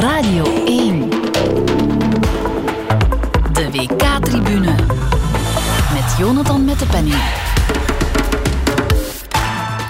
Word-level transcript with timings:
Radio 0.00 0.44
1. 0.64 1.10
De 3.52 3.70
WK-tribune. 3.72 4.74
Met 5.92 6.14
Jonathan 6.18 6.64
met 6.64 6.78
de 6.78 6.86
penning. 6.86 7.16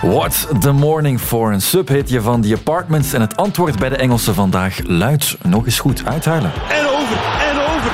What's 0.02 0.46
the 0.60 0.72
morning 0.72 1.20
for? 1.20 1.52
Een 1.52 1.60
subhitje 1.60 2.20
van 2.20 2.40
The 2.40 2.56
Apartments. 2.58 3.12
En 3.12 3.20
het 3.20 3.36
antwoord 3.36 3.78
bij 3.78 3.88
de 3.88 3.96
Engelsen 3.96 4.34
vandaag 4.34 4.78
luidt 4.82 5.36
nog 5.42 5.64
eens 5.64 5.78
goed 5.78 6.02
uithuilen. 6.04 6.52
En 6.68 6.86
over, 6.86 7.18
en 7.50 7.58
over. 7.60 7.92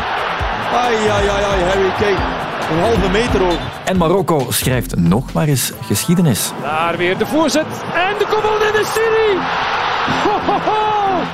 Ai, 0.75 0.97
ai, 0.97 1.29
ai, 1.29 1.45
ai, 1.45 1.63
Harry 1.63 1.91
Kane. 1.99 2.43
Een 2.71 2.81
halve 2.81 3.11
meter 3.11 3.43
over. 3.43 3.61
En 3.85 3.97
Marokko 3.97 4.47
schrijft 4.51 4.97
nog 4.97 5.33
maar 5.33 5.47
eens 5.47 5.73
geschiedenis. 5.87 6.53
Daar 6.63 6.97
weer 6.97 7.19
de 7.19 7.27
voorzet. 7.27 7.67
En 7.95 8.19
de 8.19 8.27
kopbal 8.31 8.67
in 8.67 8.73
de 8.73 8.91
serie. 8.95 9.84
Ho, 10.07 10.53
ho, 10.53 10.59
ho. 10.59 10.85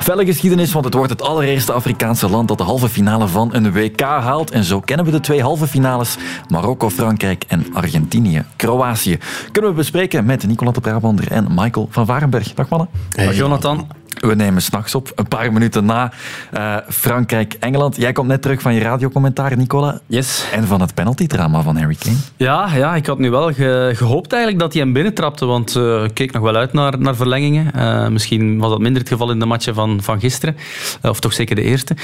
Felle 0.00 0.25
geschiedenis, 0.25 0.73
want 0.73 0.84
het 0.84 0.95
wordt 0.95 1.11
het 1.11 1.23
allereerste 1.23 1.73
Afrikaanse 1.73 2.28
land 2.28 2.48
dat 2.48 2.59
de 2.59 2.65
halve 2.65 2.88
finale 2.88 3.28
van 3.28 3.55
een 3.55 3.73
WK 3.73 4.01
haalt. 4.01 4.51
En 4.51 4.65
zo 4.65 4.80
kennen 4.80 5.06
we 5.06 5.12
de 5.12 5.20
twee 5.20 5.42
halve 5.42 5.66
finales. 5.66 6.16
Marokko, 6.48 6.91
Frankrijk 6.91 7.45
en 7.48 7.66
Argentinië, 7.73 8.45
Kroatië. 8.56 9.19
Kunnen 9.52 9.70
we 9.70 9.77
bespreken 9.77 10.25
met 10.25 10.47
Nicolas 10.47 10.75
de 10.75 10.80
Brabander 10.80 11.30
en 11.30 11.47
Michael 11.55 11.88
van 11.91 12.06
Varenberg. 12.06 12.55
Dag 12.55 12.69
mannen. 12.69 12.88
Dag 13.09 13.34
Jonathan. 13.37 13.99
We 14.20 14.34
nemen 14.34 14.62
s'nachts 14.62 14.95
op, 14.95 15.12
een 15.15 15.29
paar 15.29 15.52
minuten 15.52 15.84
na 15.84 16.12
uh, 16.55 16.77
Frankrijk-Engeland. 16.88 17.97
Jij 17.97 18.12
komt 18.12 18.28
net 18.28 18.42
terug 18.42 18.61
van 18.61 18.74
je 18.74 18.80
radiocommentaar, 18.80 19.56
Nicola. 19.56 20.01
Yes. 20.06 20.45
En 20.52 20.66
van 20.66 20.80
het 20.80 20.95
penaltydrama 20.95 21.62
van 21.62 21.77
Harry 21.77 21.97
Kane. 21.98 22.16
Ja, 22.37 22.69
ja 22.75 22.95
ik 22.95 23.06
had 23.06 23.19
nu 23.19 23.30
wel 23.30 23.52
ge 23.52 23.92
gehoopt 23.95 24.33
eigenlijk 24.33 24.62
dat 24.62 24.73
hij 24.73 24.83
hem 24.83 24.92
binnentrapte, 24.92 25.47
want 25.47 25.77
uh, 25.77 26.05
ik 26.05 26.14
keek 26.14 26.33
nog 26.33 26.42
wel 26.42 26.56
uit 26.56 26.73
naar, 26.73 26.98
naar 26.98 27.16
verlengingen. 27.16 27.73
Uh, 27.77 28.09
misschien 28.09 28.59
was 28.59 28.70
dat 28.70 28.78
minder 28.78 29.01
het 29.01 29.11
geval 29.11 29.30
in 29.30 29.38
de 29.38 29.47
matchen 29.47 29.75
van, 29.75 30.02
van 30.02 30.20
gisteren, 30.20 30.56
of 31.02 31.20
toch 31.20 31.33
zeker 31.33 31.55
de 31.55 31.62
eerste. 31.62 31.97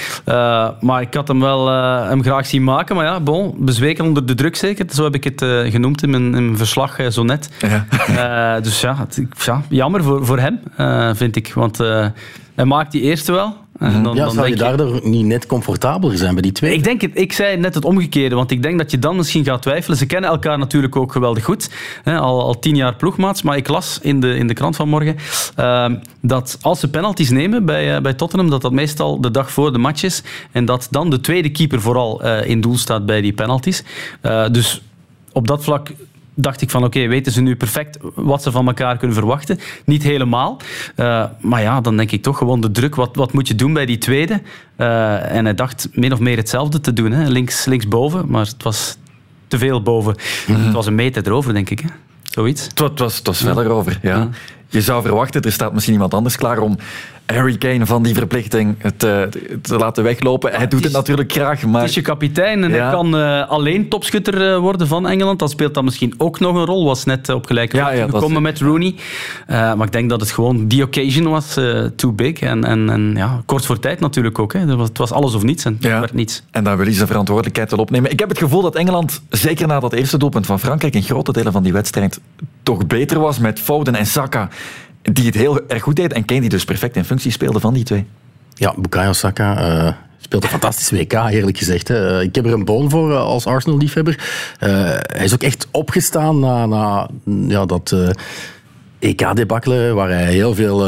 maar 0.81 1.01
ik 1.01 1.15
had 1.15 1.29
hem 1.29 1.41
wel 1.41 1.69
hem 2.09 2.23
graag 2.23 2.47
zien 2.47 2.65
maken, 2.65 2.97
maar 2.97 3.05
ja, 3.05 3.21
bon, 3.21 3.55
bezweken 3.59 4.05
onder 4.05 4.27
de 4.27 4.35
druk 4.35 4.57
zeker. 4.57 4.87
Zo 4.89 5.05
heb 5.05 5.15
ik 5.15 5.25
het 5.25 5.45
genoemd 5.73 6.03
in 6.03 6.11
mijn, 6.11 6.35
in 6.35 6.45
mijn 6.45 6.57
verslag 6.57 6.99
zo 7.09 7.23
net. 7.23 7.51
Ja. 7.59 8.61
dus 8.61 8.81
ja, 8.81 8.97
het, 8.97 9.23
ja, 9.45 9.63
jammer 9.69 10.03
voor, 10.03 10.27
voor 10.27 10.39
hem, 10.39 10.61
vind 11.17 11.37
ik, 11.37 11.55
want 11.55 11.79
hij 12.55 12.65
maakt 12.65 12.93
die 12.93 13.03
eerste 13.03 13.33
wel. 13.33 13.57
En 13.79 14.03
dan, 14.03 14.15
ja, 14.15 14.25
dan 14.25 14.35
zou 14.35 14.49
je 14.49 14.57
daardoor 14.57 15.01
niet 15.03 15.25
net 15.25 15.47
comfortabeler 15.47 16.19
zijn 16.19 16.33
bij 16.33 16.43
die 16.43 16.53
twee? 16.53 16.75
Ik 16.75 16.85
denk 16.85 17.01
het, 17.01 17.11
ik 17.15 17.33
zei 17.33 17.57
net 17.57 17.75
het 17.75 17.85
omgekeerde, 17.85 18.35
want 18.35 18.51
ik 18.51 18.63
denk 18.63 18.79
dat 18.79 18.91
je 18.91 18.99
dan 18.99 19.17
misschien 19.17 19.45
gaat 19.45 19.63
twijfelen. 19.63 19.99
Ze 19.99 20.07
kennen 20.07 20.31
elkaar 20.31 20.59
natuurlijk 20.59 20.97
ook 20.97 21.13
geweldig 21.13 21.45
goed, 21.45 21.71
hè, 22.03 22.19
al, 22.19 22.43
al 22.43 22.59
tien 22.59 22.77
jaar 22.77 22.95
ploegmaats. 22.95 23.43
Maar 23.43 23.57
ik 23.57 23.69
las 23.69 23.99
in 24.03 24.21
de, 24.21 24.37
in 24.37 24.47
de 24.47 24.55
krant 24.55 24.77
van 24.77 24.89
morgen 24.89 25.17
uh, 25.59 25.87
dat 26.21 26.59
als 26.61 26.81
ze 26.81 26.91
penalties 26.91 27.31
nemen 27.31 27.65
bij, 27.65 27.95
uh, 27.97 28.01
bij 28.01 28.15
Tottenham, 28.15 28.51
dat 28.51 28.63
dat 28.63 28.73
meestal 28.73 29.21
de 29.21 29.31
dag 29.31 29.51
voor 29.51 29.73
de 29.73 29.79
match 29.79 30.03
is. 30.03 30.23
En 30.53 30.65
dat 30.65 30.89
dan 30.91 31.11
de 31.11 31.21
tweede 31.21 31.51
keeper 31.51 31.81
vooral 31.81 32.25
uh, 32.25 32.49
in 32.49 32.61
doel 32.61 32.77
staat 32.77 33.07
bij 33.07 33.21
die 33.21 33.33
penalties. 33.33 33.85
dus 34.51 34.83
op 35.33 35.49
dat 35.49 35.65
vlak 35.65 35.91
dacht 36.37 36.61
ik 36.61 36.71
van 36.71 36.85
oké, 36.85 36.97
okay, 36.97 37.09
weten 37.09 37.33
ze 37.33 37.41
nu 37.41 37.57
perfect 37.57 37.99
wat 38.15 38.43
ze 38.43 38.51
van 38.51 38.67
elkaar 38.67 38.97
kunnen 38.97 39.17
verwachten? 39.17 39.59
Niet 39.85 40.03
helemaal. 40.03 40.61
Uh, 40.97 41.25
maar 41.41 41.63
ja, 41.63 41.81
dan 41.81 41.97
denk 41.97 42.11
ik 42.11 42.23
toch 42.23 42.39
gewoon 42.39 42.61
de 42.61 42.71
druk. 42.71 42.95
Wat, 42.95 43.17
wat 43.17 43.33
moet 43.33 43.49
je 43.49 43.55
doen 43.55 43.73
bij 43.73 43.87
die 43.87 43.99
tweede? 43.99 44.43
Uh, 44.77 45.33
en 45.33 45.45
hij 45.45 45.55
dacht 45.55 45.89
min 45.93 46.13
of 46.13 46.19
meer 46.19 46.37
hetzelfde 46.37 46.81
te 46.81 46.93
doen. 46.93 47.13
Hè? 47.13 47.29
Links, 47.29 47.65
linksboven, 47.65 48.25
maar 48.29 48.45
het 48.45 48.63
was 48.63 48.97
te 49.49 49.59
veel 49.59 49.83
boven. 49.83 50.17
Mm 50.47 50.55
-hmm. 50.55 50.65
Het 50.65 50.73
was 50.73 50.87
een 50.87 50.95
meter 50.95 51.27
erover, 51.27 51.55
denk 51.55 51.71
ik. 51.71 51.79
Hè? 51.79 51.89
Zoiets. 52.23 52.65
Het 52.65 52.79
was, 52.79 52.91
het 52.91 52.99
was, 52.99 53.17
het 53.17 53.27
was 53.27 53.39
verder 53.39 53.69
over, 53.69 53.99
ja. 54.03 54.17
ja. 54.17 54.29
Je 54.69 54.81
zou 54.81 55.03
verwachten, 55.03 55.43
er 55.43 55.53
staat 55.53 55.73
misschien 55.73 55.95
iemand 55.95 56.15
anders 56.15 56.37
klaar 56.37 56.59
om 56.59 56.77
Harry 57.27 57.57
Kane 57.57 57.87
van 57.87 58.03
die 58.03 58.15
verplichting 58.15 58.77
te, 58.97 59.29
te 59.63 59.77
laten 59.77 60.03
weglopen. 60.03 60.53
Hij 60.53 60.69
doet 60.69 60.85
het, 60.85 60.93
natuurlijk 60.93 61.33
graag, 61.33 61.67
maar... 61.67 61.81
Het 61.81 61.89
is 61.89 61.95
je 61.95 62.03
kapitein 62.03 62.65
en 62.65 62.71
ja. 62.71 62.83
hij 62.83 62.91
kan 62.91 63.17
uh, 63.17 63.49
alleen 63.49 63.89
topschutter 63.89 64.53
uh, 64.53 64.59
worden 64.59 64.87
van 64.87 65.09
Engeland. 65.09 65.39
Dat 65.39 65.51
speelt 65.51 65.75
dan 65.75 65.85
misschien 65.85 66.15
ook 66.19 66.41
nog 66.41 66.57
een 66.57 66.65
rol. 66.65 66.85
Was 66.85 67.05
net 67.05 67.29
op 67.29 67.47
gelijke 67.47 67.77
ja, 67.77 67.91
ja, 67.91 68.05
gekomen 68.05 68.43
met 68.43 68.59
Rooney. 68.59 68.95
Uh, 69.51 69.75
maar 69.75 69.87
ik 69.87 69.93
denk 69.93 70.11
dat 70.11 70.21
het 70.21 70.31
gewoon... 70.31 70.69
Die 70.69 70.83
occasion 70.83 71.29
was 71.29 71.59
too 71.97 72.13
big. 72.13 72.41
En, 72.41 72.65
en, 72.65 72.91
en 72.91 73.13
ja, 73.17 73.43
kort 73.47 73.67
voor 73.67 73.79
tijd 73.79 74.01
natuurlijk 74.01 74.39
ook. 74.39 74.53
Hè. 74.53 74.61
Het 74.61 74.99
was 74.99 75.13
alles 75.13 75.35
of 75.35 75.43
niets 75.43 75.65
en 75.65 75.77
ja. 75.81 76.01
werd 76.01 76.15
niets. 76.15 76.43
En 76.51 76.65
dan 76.65 76.77
wil 76.77 76.85
hij 76.85 76.95
zijn 76.95 77.07
verantwoordelijkheid 77.07 77.71
wel 77.71 77.81
opnemen. 77.81 78.11
Ik 78.11 78.19
heb 78.19 78.29
het 78.29 78.39
gevoel 78.39 78.63
dat 78.63 78.75
Engeland, 78.75 79.23
zeker 79.31 79.67
na 79.67 79.81
dat 79.81 79.93
eerste 79.93 80.19
doelpunt 80.19 80.47
van 80.47 80.61
Frankrijk, 80.61 80.95
in 80.95 81.03
grote 81.03 81.33
delen 81.33 81.53
van 81.53 81.63
die 81.63 81.73
wedstrijd 81.73 82.21
toch 82.63 82.87
beter 82.87 83.21
was 83.21 83.39
met 83.39 83.61
Foden 83.61 83.95
en 83.95 84.07
Saka 84.07 84.49
die 85.13 85.27
het 85.27 85.35
heel 85.35 85.69
erg 85.69 85.83
goed 85.83 85.97
deed 85.97 86.13
en 86.13 86.25
Kane 86.25 86.41
die 86.41 86.49
dus 86.49 86.65
perfect 86.65 86.97
in 86.97 87.05
functie 87.05 87.31
speelde 87.31 87.61
van 87.61 87.75
die 87.75 87.85
twee. 87.85 88.07
Ja, 88.55 88.75
Bukayo 88.77 89.13
Saka 89.13 89.69
uh, 89.87 89.93
speelt 90.19 90.43
een 90.43 90.49
fantastisch 90.49 90.91
WK, 90.91 91.13
eerlijk 91.13 91.59
gezegd. 91.59 91.91
Ik 92.21 92.35
heb 92.35 92.47
er 92.47 92.53
een 92.53 92.65
boon 92.65 92.91
voor 92.91 93.11
uh, 93.11 93.17
als 93.17 93.47
Arsenal-liefhebber. 93.47 94.15
Uh, 94.61 94.69
hij 94.97 95.25
is 95.25 95.35
ook 95.35 95.43
echt 95.43 95.69
opgestaan 95.71 96.41
na, 96.41 96.67
na 96.67 97.09
ja, 97.25 97.67
dat 97.67 97.97
EK-debakkelen, 98.99 99.95
waar 99.95 100.09
hij 100.09 100.33
heel 100.33 100.55
veel 100.55 100.87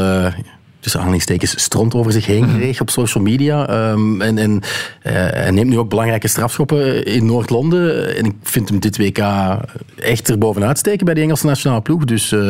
tussen 0.79 0.99
aanhalingstekens 0.99 1.61
stront 1.61 1.93
over 1.93 2.11
zich 2.11 2.25
heen 2.25 2.57
kreeg 2.57 2.81
op 2.81 2.89
social 2.89 3.23
media. 3.23 3.89
Um, 3.91 4.21
en 4.21 4.37
en 4.37 4.51
uh, 4.51 4.61
hij 5.03 5.51
neemt 5.51 5.69
nu 5.69 5.77
ook 5.77 5.89
belangrijke 5.89 6.27
strafschoppen 6.27 7.05
in 7.05 7.25
Noord-Londen. 7.25 8.17
En 8.17 8.25
ik 8.25 8.35
vind 8.43 8.69
hem 8.69 8.79
dit 8.79 8.97
WK 8.97 9.17
echt 9.95 10.27
er 10.27 10.37
bovenuit 10.37 10.77
steken 10.77 11.05
bij 11.05 11.13
de 11.13 11.21
Engelse 11.21 11.45
nationale 11.45 11.81
ploeg. 11.81 12.05
Dus 12.05 12.31
uh, 12.31 12.49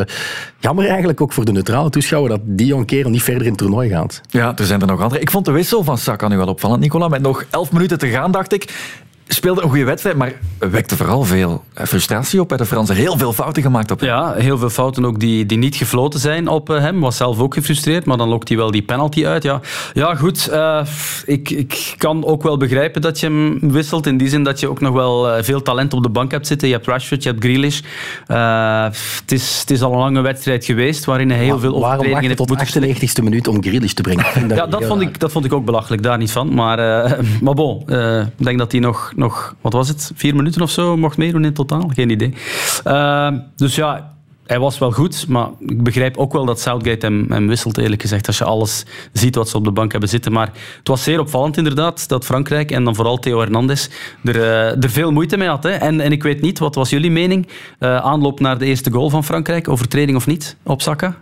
jammer 0.58 0.86
eigenlijk 0.88 1.20
ook 1.20 1.32
voor 1.32 1.44
de 1.44 1.52
neutrale 1.52 1.90
toeschouwer 1.90 2.30
dat 2.30 2.40
Dion 2.44 2.84
Kerel 2.84 3.10
niet 3.10 3.22
verder 3.22 3.42
in 3.42 3.48
het 3.48 3.58
toernooi 3.58 3.88
gaat. 3.88 4.20
Ja, 4.28 4.56
er 4.56 4.66
zijn 4.66 4.80
er 4.80 4.86
nog 4.86 5.00
andere. 5.00 5.20
Ik 5.20 5.30
vond 5.30 5.44
de 5.44 5.52
wissel 5.52 5.84
van 5.84 5.98
Saka 5.98 6.28
nu 6.28 6.36
wel 6.36 6.46
opvallend, 6.46 6.80
Nicola. 6.80 7.08
Met 7.08 7.22
nog 7.22 7.44
elf 7.50 7.72
minuten 7.72 7.98
te 7.98 8.08
gaan, 8.08 8.32
dacht 8.32 8.52
ik 8.52 8.64
speelde 9.34 9.62
een 9.62 9.68
goede 9.68 9.84
wedstrijd, 9.84 10.16
maar 10.16 10.32
wekte 10.58 10.96
vooral 10.96 11.24
veel 11.24 11.64
frustratie 11.74 12.40
op 12.40 12.48
bij 12.48 12.56
de 12.56 12.66
Fransen. 12.66 12.94
Heel 12.94 13.18
veel 13.18 13.32
fouten 13.32 13.62
gemaakt 13.62 13.90
op 13.90 14.00
hem. 14.00 14.08
Ja, 14.08 14.34
heel 14.34 14.58
veel 14.58 14.70
fouten 14.70 15.04
ook 15.04 15.20
die, 15.20 15.46
die 15.46 15.58
niet 15.58 15.76
gefloten 15.76 16.20
zijn 16.20 16.48
op 16.48 16.68
hem. 16.68 17.00
Was 17.00 17.16
zelf 17.16 17.38
ook 17.38 17.54
gefrustreerd, 17.54 18.04
maar 18.04 18.16
dan 18.16 18.28
lokt 18.28 18.48
hij 18.48 18.56
wel 18.56 18.70
die 18.70 18.82
penalty 18.82 19.26
uit. 19.26 19.42
Ja, 19.42 19.60
ja 19.92 20.14
goed. 20.14 20.48
Uh, 20.52 20.80
ik, 21.24 21.50
ik 21.50 21.94
kan 21.98 22.24
ook 22.24 22.42
wel 22.42 22.56
begrijpen 22.56 23.00
dat 23.00 23.20
je 23.20 23.26
hem 23.26 23.70
wisselt. 23.72 24.06
In 24.06 24.16
die 24.16 24.28
zin 24.28 24.42
dat 24.42 24.60
je 24.60 24.68
ook 24.68 24.80
nog 24.80 24.92
wel 24.92 25.42
veel 25.42 25.62
talent 25.62 25.94
op 25.94 26.02
de 26.02 26.08
bank 26.08 26.30
hebt 26.30 26.46
zitten. 26.46 26.68
Je 26.68 26.74
hebt 26.74 26.86
Rashford, 26.86 27.22
je 27.22 27.28
hebt 27.28 27.44
Grealish. 27.44 27.80
Uh, 28.28 28.84
het, 29.20 29.32
is, 29.32 29.58
het 29.60 29.70
is 29.70 29.82
al 29.82 29.92
een 29.92 29.98
lange 29.98 30.20
wedstrijd 30.20 30.64
geweest 30.64 31.04
waarin 31.04 31.30
hij 31.30 31.38
heel 31.38 31.50
maar, 31.50 31.60
veel 31.60 31.74
overtredingen 31.74 32.24
heeft 32.24 32.36
tot 32.36 32.56
98 32.56 33.24
minuut 33.24 33.48
om 33.48 33.62
Grealish 33.62 33.92
te 33.92 34.02
brengen? 34.02 34.48
ja, 34.48 34.66
dat 34.66 34.84
vond, 34.84 35.00
ik, 35.00 35.20
dat 35.20 35.32
vond 35.32 35.44
ik 35.44 35.52
ook 35.52 35.64
belachelijk. 35.64 36.02
Daar 36.02 36.18
niet 36.18 36.32
van. 36.32 36.54
Maar, 36.54 36.78
uh, 36.78 37.18
maar 37.44 37.54
bon, 37.54 37.80
ik 38.38 38.44
denk 38.44 38.58
dat 38.58 38.72
hij 38.72 38.80
nog 38.80 39.12
nog, 39.20 39.54
wat 39.60 39.72
was 39.72 39.88
het, 39.88 40.12
vier 40.14 40.36
minuten 40.36 40.62
of 40.62 40.70
zo 40.70 40.96
mocht 40.96 41.16
meedoen 41.16 41.44
in 41.44 41.52
totaal. 41.52 41.90
Geen 41.94 42.10
idee. 42.10 42.34
Uh, 42.86 43.32
dus 43.56 43.74
ja, 43.74 44.14
hij 44.46 44.58
was 44.58 44.78
wel 44.78 44.92
goed, 44.92 45.28
maar 45.28 45.48
ik 45.58 45.82
begrijp 45.82 46.16
ook 46.16 46.32
wel 46.32 46.44
dat 46.44 46.60
Southgate 46.60 47.06
hem, 47.06 47.26
hem, 47.28 47.48
wisselt, 47.48 47.78
eerlijk 47.78 48.00
gezegd, 48.00 48.26
als 48.26 48.38
je 48.38 48.44
alles 48.44 48.84
ziet 49.12 49.34
wat 49.34 49.48
ze 49.48 49.56
op 49.56 49.64
de 49.64 49.70
bank 49.70 49.90
hebben 49.90 50.08
zitten. 50.08 50.32
Maar 50.32 50.52
het 50.78 50.88
was 50.88 51.02
zeer 51.02 51.20
opvallend 51.20 51.56
inderdaad, 51.56 52.08
dat 52.08 52.24
Frankrijk 52.24 52.70
en 52.70 52.84
dan 52.84 52.94
vooral 52.94 53.18
Theo 53.18 53.40
Hernandez 53.40 53.88
er, 54.24 54.36
uh, 54.36 54.82
er 54.82 54.90
veel 54.90 55.12
moeite 55.12 55.36
mee 55.36 55.48
had. 55.48 55.62
Hè. 55.62 55.70
En, 55.70 56.00
en 56.00 56.12
ik 56.12 56.22
weet 56.22 56.40
niet, 56.40 56.58
wat 56.58 56.74
was 56.74 56.90
jullie 56.90 57.10
mening? 57.10 57.46
Uh, 57.46 57.96
aanloop 57.96 58.40
naar 58.40 58.58
de 58.58 58.66
eerste 58.66 58.90
goal 58.90 59.10
van 59.10 59.24
Frankrijk, 59.24 59.68
overtreding 59.68 60.16
of 60.16 60.26
niet, 60.26 60.56
op 60.62 60.82
Saka? 60.82 61.16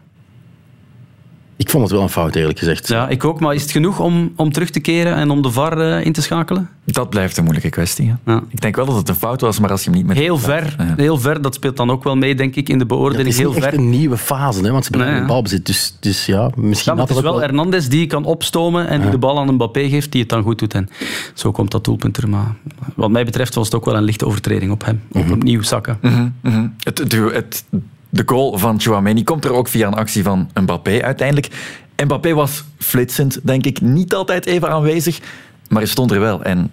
Ik 1.68 1.74
vond 1.74 1.86
het 1.86 1.92
wel 1.92 2.02
een 2.02 2.12
fout, 2.12 2.34
eerlijk 2.34 2.58
gezegd. 2.58 2.88
Ja, 2.88 3.08
ik 3.08 3.24
ook. 3.24 3.40
Maar 3.40 3.54
is 3.54 3.62
het 3.62 3.70
genoeg 3.70 4.00
om, 4.00 4.32
om 4.36 4.52
terug 4.52 4.70
te 4.70 4.80
keren 4.80 5.14
en 5.14 5.30
om 5.30 5.42
de 5.42 5.50
VAR 5.50 5.78
uh, 5.78 6.04
in 6.04 6.12
te 6.12 6.22
schakelen? 6.22 6.68
Dat 6.84 7.10
blijft 7.10 7.36
een 7.36 7.42
moeilijke 7.42 7.70
kwestie. 7.70 8.14
Ja. 8.24 8.42
Ik 8.48 8.60
denk 8.60 8.76
wel 8.76 8.86
dat 8.86 8.96
het 8.96 9.08
een 9.08 9.14
fout 9.14 9.40
was, 9.40 9.60
maar 9.60 9.70
als 9.70 9.84
je 9.84 9.90
hem 9.90 9.98
niet 9.98 10.06
met... 10.06 10.16
Heel 10.16 10.38
ver, 10.38 10.74
ja. 10.78 10.94
heel 10.96 11.18
ver. 11.18 11.42
Dat 11.42 11.54
speelt 11.54 11.76
dan 11.76 11.90
ook 11.90 12.04
wel 12.04 12.16
mee, 12.16 12.34
denk 12.34 12.56
ik, 12.56 12.68
in 12.68 12.78
de 12.78 12.86
beoordeling. 12.86 13.28
Ja, 13.28 13.34
het 13.34 13.46
is 13.46 13.54
heel 13.54 13.64
echt 13.64 13.74
ver. 13.74 13.84
een 13.84 13.90
nieuwe 13.90 14.16
fase, 14.16 14.62
hè, 14.62 14.70
want 14.70 14.84
ze 14.84 14.90
hebben 14.90 15.10
nee, 15.10 15.20
een 15.20 15.26
balbezit. 15.26 15.66
Dus, 15.66 15.96
dus 16.00 16.26
ja, 16.26 16.50
misschien 16.56 16.94
ja, 16.94 17.00
het 17.00 17.10
is 17.10 17.20
wel, 17.20 17.32
wel 17.32 17.40
Hernandez 17.40 17.86
die 17.86 18.06
kan 18.06 18.24
opstomen 18.24 18.88
en 18.88 19.00
die 19.00 19.10
de 19.10 19.18
bal 19.18 19.38
aan 19.38 19.54
Mbappé 19.54 19.88
geeft, 19.88 20.12
die 20.12 20.20
het 20.20 20.30
dan 20.30 20.42
goed 20.42 20.58
doet. 20.58 20.74
En 20.74 20.88
zo 21.34 21.50
komt 21.50 21.70
dat 21.70 21.84
doelpunt 21.84 22.16
er. 22.16 22.28
Maar 22.28 22.54
wat 22.94 23.10
mij 23.10 23.24
betreft 23.24 23.54
was 23.54 23.66
het 23.66 23.74
ook 23.74 23.84
wel 23.84 23.96
een 23.96 24.02
lichte 24.02 24.26
overtreding 24.26 24.72
op 24.72 24.84
hem. 24.84 25.02
Mm 25.12 25.22
-hmm. 25.22 25.32
Opnieuw 25.32 25.62
zakken. 25.62 25.98
Mm 26.00 26.10
-hmm, 26.10 26.34
mm 26.40 26.52
-hmm. 26.52 26.74
Het, 26.82 26.98
het, 26.98 27.12
het, 27.12 27.64
de 28.08 28.22
goal 28.26 28.58
van 28.58 28.80
Chouameni 28.80 29.24
komt 29.24 29.44
er 29.44 29.52
ook 29.52 29.68
via 29.68 29.86
een 29.86 29.94
actie 29.94 30.22
van 30.22 30.50
Mbappé 30.54 31.02
uiteindelijk. 31.02 31.48
Mbappé 31.96 32.34
was 32.34 32.64
flitsend, 32.78 33.40
denk 33.42 33.64
ik, 33.64 33.80
niet 33.80 34.14
altijd 34.14 34.46
even 34.46 34.70
aanwezig, 34.70 35.20
maar 35.68 35.78
hij 35.78 35.90
stond 35.90 36.10
er 36.10 36.20
wel. 36.20 36.42
En 36.42 36.70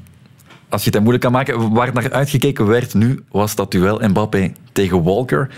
als 0.69 0.83
je 0.83 0.89
het 0.89 0.99
moeilijk 0.99 1.23
kan 1.23 1.31
maken, 1.31 1.73
waar 1.73 1.93
naar 1.93 2.11
uitgekeken 2.11 2.65
werd 2.65 2.93
nu, 2.93 3.23
was 3.31 3.55
dat 3.55 3.71
duel 3.71 3.99
Mbappé 3.99 4.51
tegen 4.71 5.03
Walker. 5.03 5.49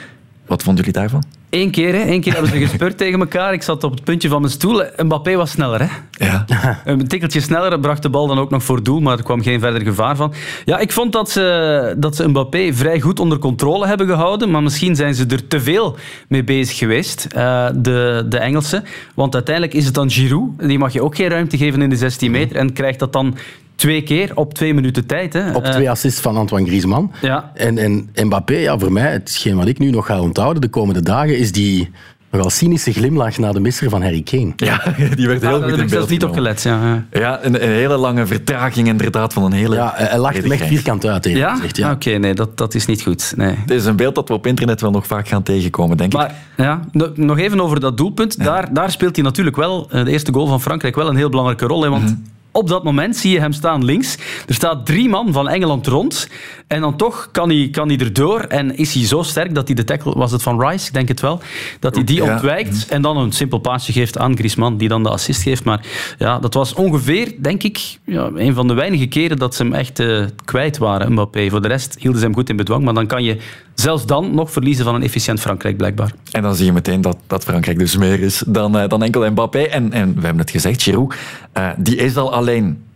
Wat 0.45 0.63
vonden 0.63 0.85
jullie 0.85 0.99
daarvan? 0.99 1.23
Eén 1.49 1.71
keer, 1.71 1.93
hè. 1.93 2.11
Eén 2.11 2.21
keer 2.21 2.33
hebben 2.33 2.51
ze 2.51 2.57
gespeurd 2.57 2.97
tegen 3.03 3.19
elkaar. 3.19 3.53
Ik 3.53 3.61
zat 3.61 3.83
op 3.83 3.91
het 3.91 4.03
puntje 4.03 4.29
van 4.29 4.41
mijn 4.41 4.53
stoel. 4.53 4.83
Mbappé 4.97 5.35
was 5.35 5.51
sneller, 5.51 5.79
hè. 5.81 5.87
Ja. 6.25 6.45
Een 6.85 7.07
tikkeltje 7.07 7.41
sneller 7.41 7.79
bracht 7.79 8.01
de 8.01 8.09
bal 8.09 8.27
dan 8.27 8.39
ook 8.39 8.49
nog 8.49 8.63
voor 8.63 8.83
doel, 8.83 8.99
maar 8.99 9.17
er 9.17 9.23
kwam 9.23 9.41
geen 9.41 9.59
verder 9.59 9.81
gevaar 9.81 10.15
van. 10.15 10.33
Ja, 10.65 10.77
ik 10.77 10.91
vond 10.91 11.11
dat 11.11 11.29
ze, 11.29 11.95
dat 11.97 12.15
ze 12.15 12.27
Mbappé 12.27 12.73
vrij 12.73 12.99
goed 12.99 13.19
onder 13.19 13.37
controle 13.37 13.87
hebben 13.87 14.07
gehouden, 14.07 14.51
maar 14.51 14.63
misschien 14.63 14.95
zijn 14.95 15.15
ze 15.15 15.25
er 15.25 15.47
te 15.47 15.59
veel 15.59 15.97
mee 16.27 16.43
bezig 16.43 16.77
geweest, 16.77 17.25
eh, 17.25 17.67
de, 17.75 18.25
de 18.29 18.37
Engelsen. 18.37 18.83
Want 19.15 19.33
uiteindelijk 19.33 19.75
is 19.75 19.85
het 19.85 19.93
dan 19.93 20.09
Giroud, 20.09 20.49
die 20.57 20.79
mag 20.79 20.93
je 20.93 21.03
ook 21.03 21.15
geen 21.15 21.29
ruimte 21.29 21.57
geven 21.57 21.81
in 21.81 21.89
de 21.89 21.95
16 21.95 22.31
meter, 22.31 22.55
en 22.55 22.73
krijgt 22.73 22.99
dat 22.99 23.13
dan 23.13 23.37
twee 23.77 24.01
keer 24.03 24.31
op 24.35 24.53
twee 24.53 24.73
minuten 24.73 25.05
tijd. 25.05 25.33
Hè. 25.33 25.51
Op 25.51 25.63
Eh, 25.63 25.71
twee 25.71 25.89
assists 25.89 26.19
van 26.21 26.37
Antoine 26.37 26.67
Griezmann. 26.67 27.11
Ja. 27.21 27.51
En, 27.53 27.77
en 27.77 28.09
Mbappé, 28.25 28.55
ja, 28.55 28.77
voor 28.77 28.91
mij, 28.91 29.11
hetgeen 29.11 29.55
wat 29.55 29.67
ik 29.67 29.79
nu 29.79 29.89
nog 29.89 30.05
ga 30.05 30.21
onthouden 30.21 30.61
de 30.61 30.67
komende 30.69 31.01
dagen, 31.01 31.37
is 31.37 31.51
die 31.51 31.89
nogal 32.31 32.49
cynische 32.49 32.91
glimlach 32.93 33.37
na 33.37 33.51
de 33.51 33.59
misser 33.59 33.89
van 33.89 34.01
Harry 34.01 34.21
Kane. 34.21 34.53
ja, 34.55 34.81
die 35.15 35.27
werd 35.27 35.41
heel 35.41 35.49
ah, 35.49 35.55
goed 35.55 35.61
daar 35.61 35.69
heb 35.69 35.77
in 35.77 35.83
ik 35.83 35.89
zelfs 35.89 35.89
beeld 35.89 36.09
niet 36.09 36.23
op 36.23 36.33
gelet. 36.33 36.61
Ja, 36.63 36.85
ja. 37.11 37.19
Ja, 37.19 37.39
een, 37.45 37.63
een 37.63 37.69
hele 37.69 37.97
lange 37.97 38.25
vertraging 38.25 38.87
inderdaad 38.87 39.33
van 39.33 39.43
een 39.43 39.51
hele... 39.51 39.75
Ja, 39.75 39.93
hij 39.95 40.17
lacht 40.19 40.43
echt 40.51 40.65
vierkant 40.65 41.05
uit, 41.05 41.25
eerlijk 41.25 41.75
Ja? 41.75 41.87
Ja. 41.87 41.91
Oké, 41.91 42.09
nee, 42.17 42.33
dat, 42.33 42.57
dat 42.57 42.75
is 42.75 42.85
niet 42.85 43.01
goed. 43.01 43.33
Nee. 43.35 43.55
Het 43.59 43.71
is 43.71 43.85
een 43.85 43.95
beeld 43.95 44.15
dat 44.15 44.27
we 44.27 44.33
op 44.33 44.47
internet 44.47 44.81
wel 44.81 44.91
nog 44.91 45.07
vaak 45.07 45.27
gaan 45.27 45.43
tegenkomen, 45.43 45.97
denk 45.97 46.13
ik. 46.13 46.17
Maar 46.19 46.35
ja, 46.57 46.79
no- 46.91 47.11
nog 47.15 47.37
even 47.39 47.61
over 47.61 47.79
dat 47.79 47.97
doelpunt. 47.97 48.43
Daar, 48.43 48.73
daar 48.73 48.91
speelt 48.91 49.15
hij 49.15 49.25
natuurlijk 49.25 49.55
wel, 49.55 49.87
eh, 49.91 50.05
de 50.05 50.11
eerste 50.11 50.33
goal 50.33 50.47
van 50.47 50.61
Frankrijk, 50.61 50.95
wel 50.95 51.09
een 51.09 51.15
heel 51.15 51.29
belangrijke 51.29 51.65
rol. 51.65 51.83
Hè, 51.83 51.89
want 51.89 52.03
Mhm. 52.03 52.13
Op 52.57 52.67
dat 52.67 52.83
moment 52.83 53.15
zie 53.17 53.31
je 53.31 53.39
hem 53.39 53.51
staan 53.53 53.85
links. 53.85 54.17
Er 54.47 54.53
staat 54.53 54.85
drie 54.85 55.09
man 55.09 55.33
van 55.33 55.49
Engeland 55.49 55.87
rond. 55.87 56.29
En 56.67 56.81
dan 56.81 56.95
toch 56.97 57.29
kan 57.31 57.49
hij, 57.49 57.69
kan 57.71 57.87
hij 57.87 57.97
erdoor. 57.97 58.39
En 58.39 58.77
is 58.77 58.93
hij 58.93 59.05
zo 59.05 59.21
sterk 59.21 59.55
dat 59.55 59.67
hij 59.67 59.75
de 59.75 59.83
tackle, 59.83 60.13
was 60.17 60.31
het 60.31 60.41
van 60.43 60.61
Rice? 60.61 60.87
Ik 60.87 60.93
denk 60.93 61.07
het 61.07 61.21
wel. 61.21 61.39
Dat 61.79 61.95
hij 61.95 62.03
die 62.03 62.23
Ja. 62.23 62.31
ontwijkt 62.33 62.87
en 62.87 63.01
dan 63.01 63.17
een 63.17 63.31
simpel 63.31 63.57
paasje 63.59 63.91
geeft 63.91 64.17
aan 64.17 64.37
Griezmann, 64.37 64.77
die 64.77 64.87
dan 64.87 65.03
de 65.03 65.09
assist 65.09 65.41
geeft. 65.41 65.63
Maar 65.63 65.85
ja, 66.17 66.39
dat 66.39 66.53
was 66.53 66.73
ongeveer, 66.73 67.33
denk 67.39 67.63
ik, 67.63 67.97
ja, 68.03 68.29
een 68.35 68.53
van 68.53 68.67
de 68.67 68.73
weinige 68.73 69.07
keren 69.07 69.37
dat 69.37 69.55
ze 69.55 69.63
hem 69.63 69.73
echt 69.73 69.99
eh, 69.99 70.23
kwijt 70.45 70.77
waren, 70.77 71.11
Mbappé. 71.11 71.49
Voor 71.49 71.61
de 71.61 71.67
rest 71.67 71.95
hielden 71.99 72.19
ze 72.19 72.25
hem 72.25 72.35
goed 72.35 72.49
in 72.49 72.55
bedwang. 72.55 72.83
Maar 72.83 72.93
dan 72.93 73.07
kan 73.07 73.23
je 73.23 73.37
zelfs 73.73 74.05
dan 74.05 74.35
nog 74.35 74.51
verliezen 74.51 74.85
van 74.85 74.95
een 74.95 75.03
efficiënt 75.03 75.39
Frankrijk, 75.39 75.77
blijkbaar. 75.77 76.11
En 76.31 76.41
dan 76.41 76.55
zie 76.55 76.65
je 76.65 76.73
meteen 76.73 77.01
dat, 77.01 77.17
dat 77.27 77.43
Frankrijk 77.43 77.79
dus 77.79 77.97
meer 77.97 78.19
is 78.19 78.43
dan, 78.47 78.77
eh, 78.77 78.89
dan 78.89 79.03
enkel 79.03 79.31
Mbappé. 79.31 79.59
En, 79.59 79.93
en 79.93 80.07
we 80.15 80.21
hebben 80.21 80.39
het 80.41 80.51
gezegd, 80.51 80.81
Giroud, 80.81 81.15
eh, 81.51 81.69
die 81.77 81.95
is 81.95 82.15
al 82.15 82.33
alleen 82.33 82.45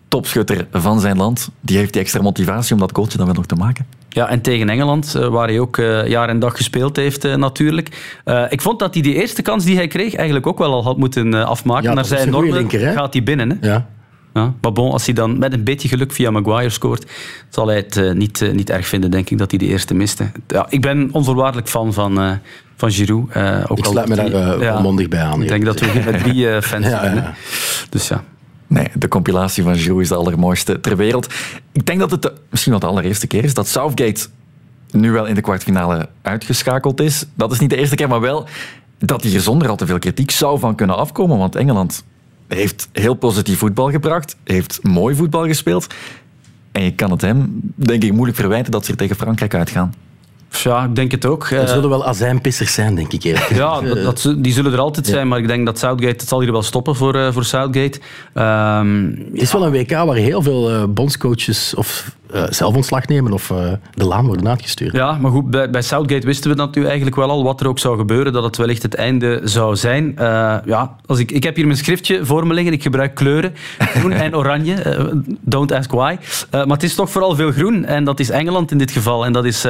topschutter 0.07 0.68
van 0.71 1.00
zijn 1.00 1.18
land. 1.18 1.50
Die 1.62 1.77
heeft 1.77 1.94
die 1.94 2.01
extra 2.01 2.21
motivatie 2.21 2.74
om 2.74 2.80
dat 2.80 2.92
goaltje 2.94 3.18
dan 3.18 3.25
wel 3.25 3.36
nog 3.36 3.45
te 3.45 3.56
maken. 3.56 3.86
Ja, 4.09 4.27
en 4.30 4.42
tegen 4.42 4.69
Engeland, 4.69 5.15
eh, 5.15 5.27
waar 5.27 5.48
hij 5.48 5.59
ook 5.59 5.77
eh, 5.77 6.07
jaar 6.07 6.30
en 6.30 6.39
dag 6.39 6.56
gespeeld 6.56 6.95
heeft 6.95 7.25
eh, 7.25 7.36
natuurlijk. 7.36 8.19
Eh, 8.24 8.44
ik 8.50 8.62
vond 8.62 8.80
dat 8.80 8.94
hij 8.94 9.03
die 9.03 9.13
eerste 9.13 9.42
kans 9.42 9.65
die 9.65 9.75
hij 9.75 9.88
kreeg 9.88 10.15
eigenlijk 10.15 10.48
ook 10.48 10.57
wel 10.57 10.74
al 10.74 10.83
had 10.83 10.98
moeten 10.98 11.33
afmaken. 11.48 11.83
Ja, 11.83 11.94
Naar 11.94 12.03
dat 12.03 12.12
is 12.12 12.18
zijn 12.18 12.30
normen 12.31 12.53
linker, 12.53 12.92
gaat 12.92 13.13
hij 13.13 13.24
binnen. 13.24 13.50
Hè? 13.62 13.68
Ja. 13.68 13.88
Ja, 14.33 14.53
maar 14.62 14.71
bon, 14.71 14.92
als 14.92 15.06
hij 15.06 15.13
dan 15.13 15.39
met 15.39 15.54
een 15.54 15.63
beetje 15.63 15.88
geluk 15.88 16.12
via 16.12 16.31
Maguire 16.31 16.69
scoort, 16.69 17.06
zal 17.50 17.68
hij 17.68 17.75
het 17.75 18.15
niet, 18.15 18.50
niet 18.54 18.69
erg 18.69 18.88
vinden, 18.88 19.12
denk 19.12 19.30
ik, 19.30 19.38
dat 19.38 19.50
hij 19.50 19.59
die 19.59 19.69
eerste 19.69 19.94
miste. 19.94 20.31
Ja, 20.47 20.65
ik 20.69 20.81
ben 20.81 21.09
onvoorwaardelijk 21.12 21.69
fan 21.69 21.94
van, 21.94 22.19
eh, 22.21 22.31
van 22.75 22.92
Giroud. 22.92 23.30
eh, 23.31 23.65
ook 23.68 23.77
Ik 23.77 23.86
al 23.86 23.92
sluit 23.92 24.07
me 24.07 24.15
daar 24.15 24.74
volmondig 24.74 25.07
bij 25.07 25.21
aan. 25.21 25.42
Ik 25.42 25.47
denk 25.47 25.65
dat 25.65 25.80
we 25.80 25.89
hier 25.89 26.04
met 26.12 26.19
drie 26.24 26.50
eh, 26.50 26.62
fans 26.62 26.86
zijn. 27.00 27.15
ja. 27.15 27.33
Dus 27.89 28.07
ja. 28.07 28.24
Nee, 28.71 28.88
de 28.94 29.07
compilatie 29.07 29.63
van 29.63 29.75
Giroud 29.75 30.01
is 30.01 30.07
de 30.07 30.15
allermooiste 30.15 30.79
ter 30.79 30.97
wereld. 30.97 31.33
Ik 31.71 31.85
denk 31.85 32.00
dat 32.00 32.12
het 32.12 32.31
misschien 32.50 32.71
wel 32.71 32.81
de 32.81 32.88
allereerste 32.88 33.27
keer 33.27 33.44
is 33.44 33.53
dat 33.53 33.68
Southgate 33.68 34.27
nu 34.91 35.12
wel 35.12 35.25
in 35.25 35.35
de 35.35 35.41
kwartfinale 35.41 36.09
uitgeschakeld 36.21 37.01
is. 37.01 37.25
Dat 37.33 37.51
is 37.51 37.59
niet 37.59 37.69
de 37.69 37.75
eerste 37.75 37.95
keer, 37.95 38.07
maar 38.07 38.19
wel 38.19 38.47
dat 38.97 39.23
hij 39.23 39.33
er 39.33 39.41
zonder 39.41 39.69
al 39.69 39.75
te 39.75 39.85
veel 39.85 40.00
kritiek 40.00 40.31
zou 40.31 40.59
van 40.59 40.75
kunnen 40.75 40.97
afkomen. 40.97 41.38
Want 41.38 41.56
Engeland 41.56 42.03
heeft 42.47 42.89
heel 42.91 43.13
positief 43.13 43.57
voetbal 43.57 43.91
gebracht, 43.91 44.35
heeft 44.44 44.83
mooi 44.83 45.15
voetbal 45.15 45.45
gespeeld. 45.45 45.94
En 46.71 46.83
je 46.83 46.95
kan 46.95 47.12
het 47.12 47.21
hem, 47.21 47.59
denk 47.75 48.03
ik, 48.03 48.13
moeilijk 48.13 48.38
verwijten 48.38 48.71
dat 48.71 48.85
ze 48.85 48.91
er 48.91 48.97
tegen 48.97 49.15
Frankrijk 49.15 49.53
uitgaan. 49.53 49.94
Ja, 50.63 50.83
ik 50.83 50.95
denk 50.95 51.11
het 51.11 51.25
ook. 51.25 51.49
Er 51.49 51.59
Eh, 51.61 51.67
zullen 51.67 51.89
wel 51.89 52.05
azijnpissers 52.05 52.73
zijn, 52.73 52.95
denk 52.95 53.13
ik. 53.13 53.23
eerlijk 53.23 53.49
Ja, 53.49 53.81
dat, 53.81 54.03
dat 54.03 54.19
ze- 54.19 54.41
die 54.41 54.53
zullen 54.53 54.73
er 54.73 54.79
altijd 54.79 55.07
zijn, 55.07 55.27
maar 55.27 55.39
ik 55.39 55.47
denk 55.47 55.65
dat 55.65 55.79
Southgate, 55.79 56.11
het 56.19 56.27
zal 56.27 56.41
hier 56.41 56.51
wel 56.51 56.61
stoppen 56.63 56.95
voor, 56.95 57.15
eh, 57.15 57.31
voor 57.31 57.43
Southgate. 57.45 57.99
Ehm, 58.33 59.05
Het 59.05 59.41
is 59.41 59.51
wel 59.51 59.65
een 59.65 59.71
WK 59.71 59.91
waar 59.91 60.15
heel 60.15 60.41
veel 60.41 60.69
eh, 60.69 60.83
bondscoaches 60.89 61.75
of 61.75 62.15
eh, 62.31 62.44
zelf 62.50 62.75
ontslag 62.75 63.07
nemen 63.07 63.33
of 63.33 63.51
eh, 63.51 63.72
de 63.94 64.06
laan 64.06 64.25
worden 64.25 64.48
uitgestuurd. 64.48 64.94
ja, 64.94 65.18
maar 65.18 65.31
goed, 65.31 65.50
bij, 65.72 65.81
Southgate 65.81 66.25
wisten 66.25 66.50
we 66.50 66.56
dat 66.56 66.75
nu 66.75 66.86
eigenlijk 66.86 67.16
wel 67.16 67.30
al, 67.30 67.44
wat 67.44 67.62
er 67.62 67.68
ook 67.68 67.80
zou 67.80 67.98
gebeuren, 67.98 68.33
dat 68.33 68.44
het 68.44 68.57
wellicht 68.57 68.83
het 68.83 68.95
einde 68.95 69.42
zou 69.44 69.75
zijn. 69.75 70.18
Eh, 70.18 70.57
ja, 70.66 70.95
als 71.06 71.19
ik, 71.19 71.31
ik 71.31 71.44
heb 71.44 71.56
hier 71.56 71.66
mijn 71.66 71.78
schriftje 71.78 72.25
voor 72.25 72.48
me 72.48 72.54
liggen, 72.54 72.74
ik 72.74 72.81
gebruik 72.81 73.16
kleuren, 73.16 73.54
groen 73.80 74.12
en 74.12 74.36
oranje, 74.36 74.75
don't 75.42 75.72
ask 75.72 75.92
why. 75.92 76.16
Maar 76.51 76.68
het 76.68 76.83
is 76.83 76.95
toch 76.95 77.10
vooral 77.10 77.36
veel 77.36 77.51
groen 77.51 77.86
en 77.86 78.04
dat 78.04 78.19
is 78.19 78.30
Engeland 78.30 78.72
in 78.72 78.78
dit 78.78 78.92
geval. 78.92 79.25
En 79.25 79.33
dat 79.33 79.45
is, 79.45 79.62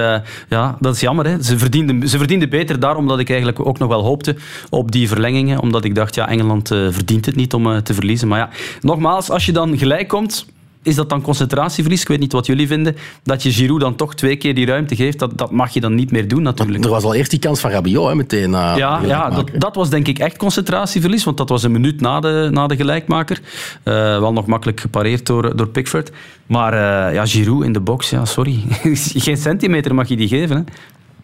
ja, 0.49 0.77
dat 0.79 0.95
is 0.95 1.01
jammer. 1.01 1.25
Hè. 1.25 1.43
Ze, 1.43 1.57
verdienden, 1.57 2.09
ze 2.09 2.17
verdienden 2.17 2.49
beter, 2.49 2.79
daarom 2.79 3.07
dat 3.07 3.19
ik 3.19 3.29
eigenlijk 3.29 3.65
ook 3.65 3.79
nog 3.79 3.89
wel 3.89 4.03
hoopte 4.03 4.35
op 4.69 4.91
die 4.91 5.07
verlengingen, 5.07 5.59
omdat 5.59 5.83
ik 5.83 5.95
dacht, 5.95 6.15
ja, 6.15 6.29
Engeland 6.29 6.67
verdient 6.67 7.25
het 7.25 7.35
niet 7.35 7.53
om 7.53 7.83
te 7.83 7.93
verliezen. 7.93 8.27
Maar 8.27 8.39
ja, 8.39 8.49
nogmaals, 8.81 9.29
als 9.29 9.45
je 9.45 9.51
dan 9.51 9.77
gelijk 9.77 10.07
komt, 10.07 10.45
is 10.83 10.95
dat 10.95 11.09
dan 11.09 11.21
concentratieverlies? 11.21 12.01
Ik 12.01 12.07
weet 12.07 12.19
niet 12.19 12.31
wat 12.31 12.45
jullie 12.45 12.67
vinden. 12.67 12.95
Dat 13.23 13.43
je 13.43 13.51
Giroud 13.51 13.79
dan 13.79 13.95
toch 13.95 14.15
twee 14.15 14.35
keer 14.35 14.55
die 14.55 14.65
ruimte 14.65 14.95
geeft, 14.95 15.19
dat, 15.19 15.37
dat 15.37 15.51
mag 15.51 15.73
je 15.73 15.79
dan 15.79 15.95
niet 15.95 16.11
meer 16.11 16.27
doen 16.27 16.41
natuurlijk. 16.41 16.83
Er 16.83 16.89
was 16.89 17.03
al 17.03 17.13
eerst 17.13 17.31
die 17.31 17.39
kans 17.39 17.59
van 17.59 17.71
Rabiot, 17.71 18.07
hè, 18.07 18.15
meteen 18.15 18.49
na 18.49 18.75
Ja, 18.75 19.01
ja 19.05 19.29
dat, 19.29 19.49
dat 19.57 19.75
was 19.75 19.89
denk 19.89 20.07
ik 20.07 20.19
echt 20.19 20.37
concentratieverlies, 20.37 21.23
want 21.23 21.37
dat 21.37 21.49
was 21.49 21.63
een 21.63 21.71
minuut 21.71 22.01
na 22.01 22.19
de, 22.19 22.49
na 22.51 22.67
de 22.67 22.75
gelijkmaker. 22.75 23.41
Eh, 23.83 23.93
wel 23.93 24.33
nog 24.33 24.45
makkelijk 24.45 24.79
gepareerd 24.79 25.25
door, 25.25 25.55
door 25.55 25.67
Pickford. 25.67 26.11
Maar 26.45 26.73
eh, 26.73 27.13
ja, 27.13 27.25
Giroud 27.25 27.63
in 27.63 27.73
de 27.73 27.79
box, 27.79 28.09
ja, 28.09 28.25
sorry. 28.25 28.59
Geen 29.25 29.37
centimeter 29.37 29.95
mag 29.95 30.07
je 30.07 30.15
die 30.15 30.27
geven. 30.27 30.55
Hè. 30.55 30.63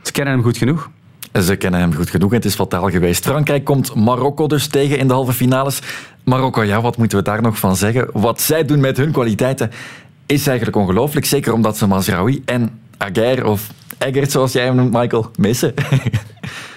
Ze 0.01 0.11
kennen 0.11 0.33
hem 0.33 0.43
goed 0.43 0.57
genoeg. 0.57 0.89
Ze 1.43 1.55
kennen 1.55 1.79
hem 1.79 1.93
goed 1.93 2.09
genoeg 2.09 2.29
en 2.29 2.35
het 2.35 2.45
is 2.45 2.55
fataal 2.55 2.89
geweest. 2.89 3.25
Frankrijk 3.25 3.63
komt 3.63 3.95
Marokko 3.95 4.47
dus 4.47 4.67
tegen 4.67 4.97
in 4.97 5.07
de 5.07 5.13
halve 5.13 5.33
finales. 5.33 5.79
Marokko, 6.27 6.63
ja, 6.63 6.81
wat 6.81 6.97
moeten 6.97 7.17
we 7.17 7.23
daar 7.23 7.41
nog 7.41 7.57
van 7.59 7.75
zeggen? 7.75 8.07
Wat 8.13 8.41
zij 8.41 8.65
doen 8.65 8.79
met 8.79 8.97
hun 8.97 9.11
kwaliteiten 9.11 9.71
is 10.25 10.47
eigenlijk 10.47 10.77
ongelooflijk. 10.77 11.25
Zeker 11.25 11.53
omdat 11.53 11.77
ze 11.77 11.87
Mazraoui 11.87 12.41
en 12.45 12.79
Aguer 12.97 13.45
of 13.45 13.69
Eggert, 13.97 14.31
zoals 14.31 14.51
jij 14.51 14.63
hem 14.65 14.75
noemt, 14.75 14.93
Michael, 14.93 15.31
missen. 15.35 15.73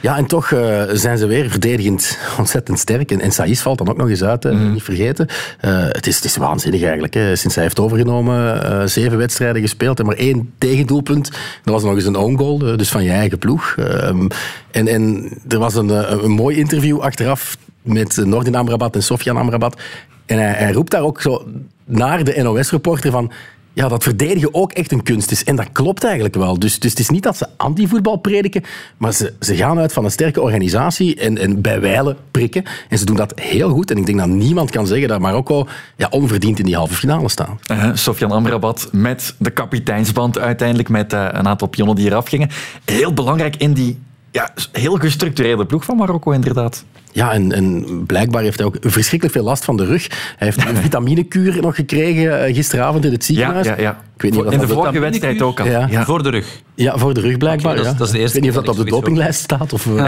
Ja, 0.01 0.17
en 0.17 0.27
toch 0.27 0.53
eh, 0.53 0.83
zijn 0.93 1.19
ze 1.19 1.27
weer 1.27 1.51
verdedigend 1.51 2.19
ontzettend 2.39 2.79
sterk. 2.79 3.11
En, 3.11 3.21
en 3.21 3.33
Saïs 3.33 3.61
valt 3.61 3.79
dan 3.79 3.89
ook 3.89 3.97
nog 3.97 4.09
eens 4.09 4.23
uit, 4.25 4.43
hè, 4.43 4.53
Mhm. 4.53 4.73
niet 4.73 4.83
vergeten. 4.83 5.27
Eh, 5.61 5.83
het, 5.89 6.07
is, 6.07 6.17
het 6.17 6.25
is 6.25 6.37
waanzinnig 6.37 6.83
eigenlijk. 6.83 7.15
Hè. 7.15 7.37
Sinds 7.37 7.55
hij 7.55 7.65
heeft 7.65 7.79
overgenomen, 7.81 8.65
eh, 8.65 8.87
zeven 8.87 9.19
wedstrijden 9.19 9.63
gespeeld 9.63 9.99
en 9.99 10.07
maar 10.07 10.17
één 10.17 10.53
tegendoelpunt. 10.59 11.31
Dat 11.65 11.75
was 11.75 11.83
nog 11.83 11.95
eens 11.95 12.05
een 12.05 12.17
own 12.17 12.37
goal, 12.37 12.59
dus 12.59 12.89
van 12.89 13.05
je 13.05 13.11
eigen 13.11 13.39
ploeg. 13.39 13.75
Ehm, 13.77 14.29
en, 14.71 14.89
en 14.89 15.29
er 15.49 15.59
was 15.59 15.75
een, 15.75 16.23
een 16.25 16.31
mooi 16.31 16.57
interview 16.57 16.99
achteraf 17.01 17.57
met 17.83 18.17
Nordin 18.25 18.55
Amrabat 18.55 18.95
en 18.95 19.03
Sofian 19.03 19.37
Amrabat. 19.37 19.81
En 20.27 20.39
hij, 20.39 20.73
roept 20.73 20.91
daar 20.91 21.03
ook 21.03 21.21
zo 21.21 21.45
naar 21.85 22.25
de 22.25 22.43
NOS-reporter 22.43 23.11
van... 23.11 23.33
Ja, 23.73 23.89
dat 23.89 24.03
verdedigen 24.03 24.55
ook 24.55 24.73
echt 24.73 24.93
een 24.93 25.03
kunst 25.03 25.31
is. 25.31 25.45
En 25.45 25.57
dat 25.57 25.73
klopt 25.73 26.05
eigenlijk 26.05 26.35
wel. 26.35 26.59
Dus, 26.59 26.79
dus 26.79 26.91
het 26.91 27.01
is 27.01 27.09
niet 27.09 27.23
dat 27.23 27.37
ze 27.37 27.47
anti-voetbal 27.57 28.17
prediken, 28.17 28.63
maar 28.97 29.13
ze, 29.13 29.33
ze 29.41 29.57
gaan 29.57 29.79
uit 29.79 29.93
van 29.93 30.05
een 30.05 30.11
sterke 30.11 30.41
organisatie 30.41 31.17
en, 31.17 31.39
en 31.39 31.61
bij 31.61 31.81
wijlen 31.81 32.17
prikken. 32.31 32.65
En 32.89 32.99
ze 32.99 33.05
doen 33.05 33.17
dat 33.17 33.41
heel 33.41 33.71
goed. 33.71 33.91
En 33.91 33.97
ik 33.97 34.07
denk 34.07 34.19
dat 34.19 34.29
niemand 34.29 34.71
kan 34.71 34.87
zeggen 34.87 35.09
dat 35.09 35.21
Marokko 35.21 35.67
ja, 35.97 36.09
onverdiend 36.11 36.59
in 36.59 36.65
die 36.65 36.77
halve 36.77 36.95
finale 36.95 37.29
staat. 37.29 37.61
Uh, 37.71 37.91
Sofian 37.95 38.31
Amrabat 38.31 38.89
met 38.93 39.35
de 39.39 39.51
kapiteinsband 39.51 40.39
uiteindelijk, 40.39 40.89
met 40.89 41.13
uh, 41.13 41.29
een 41.31 41.49
aantal 41.49 41.69
pionnen 41.69 41.97
die 41.97 42.07
eraf 42.07 42.29
gingen. 42.29 42.49
Heel 42.85 43.15
belangrijk 43.15 43.57
in 43.57 43.73
die 43.73 43.99
ja, 44.31 44.53
heel 44.73 44.97
gestructureerde 44.97 45.67
ploeg 45.67 45.85
van 45.85 45.97
Marokko, 45.97 46.31
inderdaad. 46.31 46.85
Ja, 47.13 47.33
en, 47.33 47.53
en, 47.53 47.85
blijkbaar 48.07 48.43
heeft 48.43 48.59
hij 48.59 48.67
ook 48.67 48.77
verschrikkelijk 48.81 49.37
veel 49.37 49.45
last 49.45 49.65
van 49.65 49.77
de 49.77 49.85
rug. 49.85 50.09
Hij 50.37 50.47
heeft 50.47 50.65
een 50.69 50.77
vitaminekuur 50.77 51.61
nog 51.61 51.75
gekregen 51.75 52.55
gisteravond 52.55 53.05
in 53.05 53.13
het 53.13 53.25
ziekenhuis. 53.25 53.67
Ja, 53.67 53.75
ja, 53.77 53.83
ja. 53.83 54.01
Ik 54.21 54.31
weet 54.31 54.35
niet 54.35 54.47
of 54.47 54.53
in 54.53 54.59
de 54.61 54.67
dat 54.67 54.77
vorige 54.77 54.99
wedstrijd 55.01 55.43
ook 55.43 55.61
al. 55.61 55.67
Ja. 55.67 55.87
Ja. 55.91 56.05
Voor 56.05 56.23
de 56.23 56.31
rug. 56.31 56.61
Ja, 56.75 56.99
voor 56.99 57.15
de 57.15 57.21
rug 57.21 57.37
blijkbaar. 57.39 57.73
Okay, 57.73 57.85
dat, 57.85 57.93
is, 57.93 57.99
dat 57.99 58.07
is 58.07 58.13
de 58.13 58.19
eerste 58.19 58.37
ik 58.39 58.43
weet 58.45 58.53
niet 58.53 58.61
of 58.61 58.67
dat 58.67 58.79
op 58.79 58.85
de 58.85 58.91
dopinglijst 58.91 59.41
staat. 59.41 59.73
Of, 59.73 59.87
uh, 59.87 59.95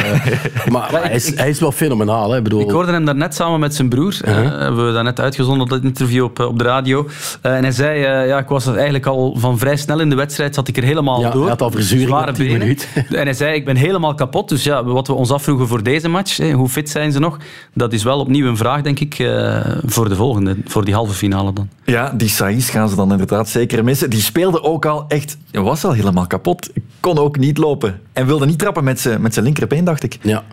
maar 0.73 0.89
hij, 0.91 1.15
is, 1.15 1.27
ik- 1.33 1.39
hij 1.39 1.49
is 1.49 1.61
wel 1.61 1.73
fenomenaal. 1.73 2.31
Hè? 2.31 2.37
Ik 2.37 2.43
Bedoel, 2.43 2.61
Ik 2.61 2.71
hoorde 2.71 2.93
hem 2.93 3.05
daarnet 3.05 3.35
samen 3.35 3.61
met 3.61 3.75
zijn 3.75 3.89
broer. 3.89 4.19
Uh-huh. 4.25 4.45
Eh, 4.47 4.59
hebben 4.59 4.87
we 4.87 4.93
daarnet 4.93 5.21
uitgezonden, 5.21 5.69
dat 5.69 5.83
interview 5.83 6.25
op, 6.25 6.41
eh, 6.41 6.47
op 6.47 6.59
de 6.59 6.65
radio. 6.65 7.09
Eh, 7.43 7.57
en 7.57 7.63
hij 7.63 7.73
zei, 7.73 8.03
eh, 8.05 8.27
ja, 8.29 8.39
ik 8.39 8.49
was 8.49 8.67
er 8.67 8.75
eigenlijk 8.75 9.07
al 9.07 9.37
van 9.39 9.59
vrij 9.59 9.77
snel 9.77 10.01
in 10.01 10.11
de 10.11 10.17
wedstrijd, 10.17 10.55
zat 10.55 10.69
ik 10.69 10.77
er 10.77 10.83
helemaal 10.83 11.21
Ja, 11.21 11.31
door. 11.31 11.41
hij 11.41 11.51
had 11.51 11.63
al 11.63 11.71
verzuring 11.71 12.09
Zware 12.09 12.29
op 12.31 12.35
10 12.35 12.45
benen. 12.47 12.59
minuten. 12.61 12.89
En 13.21 13.25
hij 13.25 13.35
zei, 13.35 13.55
ik 13.55 13.65
ben 13.65 13.77
helemaal 13.77 14.15
kapot. 14.15 14.49
Dus 14.49 14.65
ja, 14.65 14.85
wat 14.85 15.07
we 15.07 15.13
ons 15.13 15.31
afvroegen 15.31 15.69
voor 15.69 15.83
deze 15.83 16.09
match, 16.09 16.37
hè, 16.37 16.53
hoe 16.53 16.69
fit 16.69 16.91
zijn 16.91 17.13
ze 17.13 17.19
nog? 17.19 17.37
Dat 17.75 17.93
is 17.93 18.03
wel 18.03 18.19
opnieuw 18.19 18.47
een 18.47 18.57
vraag, 18.57 18.83
denk 18.83 19.01
ik, 19.01 19.19
eh, 19.19 19.61
voor 19.85 20.09
de 20.09 20.17
volgende, 20.17 20.57
voor 20.65 20.85
die 20.85 20.95
halve 20.95 21.13
finale 21.15 21.53
dan. 21.53 21.69
Ja, 21.85 22.13
die 22.17 22.29
Saïs 22.29 22.71
gaan 22.71 22.89
ze 22.89 22.97
dan 22.97 23.11
inderdaad 23.11 23.49
zeker 23.49 23.85
missen. 23.85 24.02
Die 24.09 24.21
speelde 24.21 24.63
ook 24.63 24.87
al 24.87 25.05
echt, 25.09 25.37
was 25.51 25.85
al 25.85 25.93
helemaal 25.93 26.27
kapot. 26.27 26.71
Kon 27.01 27.19
ook 27.19 27.39
niet 27.39 27.59
lopen. 27.59 28.01
En 28.13 28.27
wilde 28.27 28.47
niet 28.47 28.59
trappen 28.59 28.85
met 28.85 29.01
zijn 29.01 29.21
met 29.21 29.33
zijn 29.33 29.45
linkerbeen, 29.45 29.85
dacht 29.85 30.03
ik. 30.03 30.19
Ja. 30.23 30.45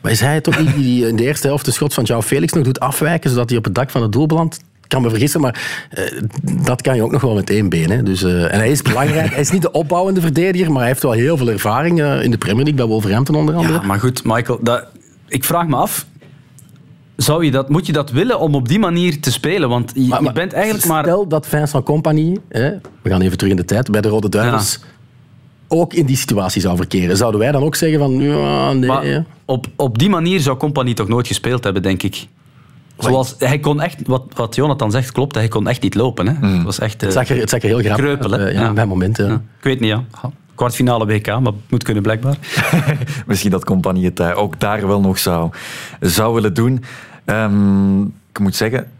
Maar 0.00 0.12
is 0.12 0.20
hij 0.20 0.34
het 0.34 0.48
ook 0.48 0.58
niet 0.58 0.74
die 0.74 1.08
in 1.08 1.16
de 1.16 1.22
eerste 1.22 1.46
helft 1.46 1.64
de 1.64 1.70
schot 1.70 1.94
van 1.94 2.06
João 2.12 2.26
Felix 2.26 2.52
nog 2.52 2.64
doet 2.64 2.80
afwijken, 2.80 3.30
zodat 3.30 3.48
hij 3.48 3.58
op 3.58 3.64
het 3.64 3.74
dak 3.74 3.90
van 3.90 4.02
het 4.02 4.12
doel 4.12 4.26
belandt? 4.26 4.56
Ik 4.82 4.94
kan 4.94 5.02
me 5.02 5.10
vergissen, 5.10 5.40
maar 5.40 5.86
eh, 5.90 6.22
dat 6.42 6.82
kan 6.82 6.96
je 6.96 7.02
ook 7.02 7.12
nog 7.12 7.20
wel 7.20 7.34
met 7.34 7.50
één 7.50 7.68
been. 7.68 7.90
Hè. 7.90 8.02
Dus, 8.02 8.22
eh, 8.22 8.52
en 8.52 8.58
hij 8.58 8.70
is 8.70 8.82
belangrijk. 8.82 9.30
hij 9.30 9.40
is 9.40 9.50
niet 9.50 9.62
de 9.62 9.70
opbouwende 9.70 10.20
verdediger, 10.20 10.70
maar 10.70 10.78
hij 10.78 10.88
heeft 10.88 11.02
wel 11.02 11.12
heel 11.12 11.36
veel 11.36 11.48
ervaring 11.48 12.00
eh, 12.00 12.22
in 12.22 12.30
de 12.30 12.38
Premier 12.38 12.64
League, 12.64 12.80
bij 12.80 12.86
Wolverhampton 12.86 13.34
onder 13.34 13.54
andere. 13.54 13.80
Ja, 13.80 13.86
maar 13.86 14.00
goed, 14.00 14.24
Michael, 14.24 14.58
dat, 14.62 14.86
ik 15.28 15.44
vraag 15.44 15.66
me 15.66 15.76
af. 15.76 16.06
Zou 17.28 17.44
je 17.44 17.50
dat, 17.50 17.68
moet 17.68 17.86
je 17.86 17.92
dat 17.92 18.10
willen 18.10 18.38
om 18.40 18.54
op 18.54 18.68
die 18.68 18.78
manier 18.78 19.20
te 19.20 19.32
spelen? 19.32 19.68
Want 19.68 19.92
je, 19.94 20.06
Maar- 20.06 20.18
je 20.18 20.24
maar 20.24 20.32
bent 20.32 20.52
eigenlijk 20.52 20.86
maar... 20.86 21.02
Stel 21.04 21.28
dat 21.28 21.46
Vincent 21.46 21.84
Compagnie, 21.84 22.40
hè, 22.48 22.70
we 23.02 23.10
gaan 23.10 23.20
even 23.20 23.36
terug 23.38 23.52
in 23.52 23.58
de 23.58 23.64
tijd, 23.64 23.90
bij 23.90 24.00
de 24.00 24.08
Rode 24.08 24.28
Duivels, 24.28 24.80
ook 25.68 25.94
in 25.94 26.06
die 26.06 26.16
situatie 26.16 26.60
zou 26.60 26.76
verkeren. 26.76 27.16
Zouden 27.16 27.40
wij 27.40 27.52
dan 27.52 27.62
ook 27.62 27.74
zeggen 27.74 27.98
van, 27.98 28.12
ja, 28.20 28.72
nee. 28.72 28.88
Maar 28.88 29.24
op, 29.44 29.66
op 29.76 29.98
die 29.98 30.08
manier 30.08 30.40
zou 30.40 30.56
Compagnie 30.56 30.94
toch 30.94 31.08
nooit 31.08 31.26
gespeeld 31.26 31.64
hebben, 31.64 31.82
denk 31.82 32.02
ik. 32.02 32.26
Zoals, 32.98 33.34
hij 33.38 33.58
kon 33.58 33.80
echt, 33.80 34.06
wat, 34.06 34.22
wat 34.34 34.54
Jonathan 34.54 34.90
zegt 34.90 35.12
klopt, 35.12 35.34
hij 35.34 35.48
kon 35.48 35.68
echt 35.68 35.82
niet 35.82 35.94
lopen. 35.94 36.26
Hè. 36.28 36.46
Het 36.56 36.64
was 36.64 36.78
echt 36.78 37.00
Het 37.00 37.10
eh, 37.10 37.16
zag, 37.16 37.28
er, 37.28 37.36
het 37.40 37.50
zag 37.50 37.62
er 37.62 37.68
heel 37.68 37.78
grappig 37.78 38.04
kreupel. 38.04 38.32
uit. 38.32 38.40
Hè. 38.40 38.48
eh, 38.48 38.54
ja, 38.54 38.72
Bij 38.72 38.86
momenten. 38.86 39.26
ja. 39.28 39.34
Ik 39.34 39.64
weet 39.64 39.80
niet, 39.80 39.88
ja. 39.90 40.04
Kwartfinale 40.54 41.06
WK, 41.06 41.26
maar 41.26 41.42
het 41.42 41.70
moet 41.70 41.82
kunnen 41.82 42.02
blijkbaar. 42.02 42.36
Misschien 43.26 43.50
dat 43.50 43.64
Compagnie 43.64 44.04
het 44.04 44.16
daar 44.16 44.34
ook 44.34 44.60
daar 44.60 44.86
wel 44.86 45.00
nog 45.00 45.18
zou, 45.18 45.50
zou 46.00 46.34
willen 46.34 46.54
doen. 46.54 46.84
Ehm, 47.28 48.02
ik 48.02 48.38
moet 48.38 48.56
zeggen, 48.56 48.90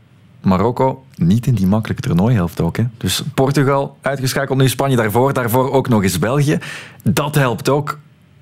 Marokko 0.43 1.05
niet 1.17 1.47
in 1.47 1.55
die 1.55 1.67
makkelijke 1.67 2.03
toernooihelft 2.03 2.61
ook. 2.61 2.77
Hè. 2.77 2.85
Dus 2.97 3.23
Portugal 3.35 3.97
uitgeschakeld, 4.01 4.59
nu 4.59 4.69
Spanje 4.69 4.97
daarvoor, 4.97 5.33
daarvoor 5.33 5.73
ook 5.73 5.89
nog 5.89 6.03
eens 6.03 6.19
België. 6.19 6.59
Dat 7.03 7.35
helpt 7.35 7.69
ook 7.69 7.99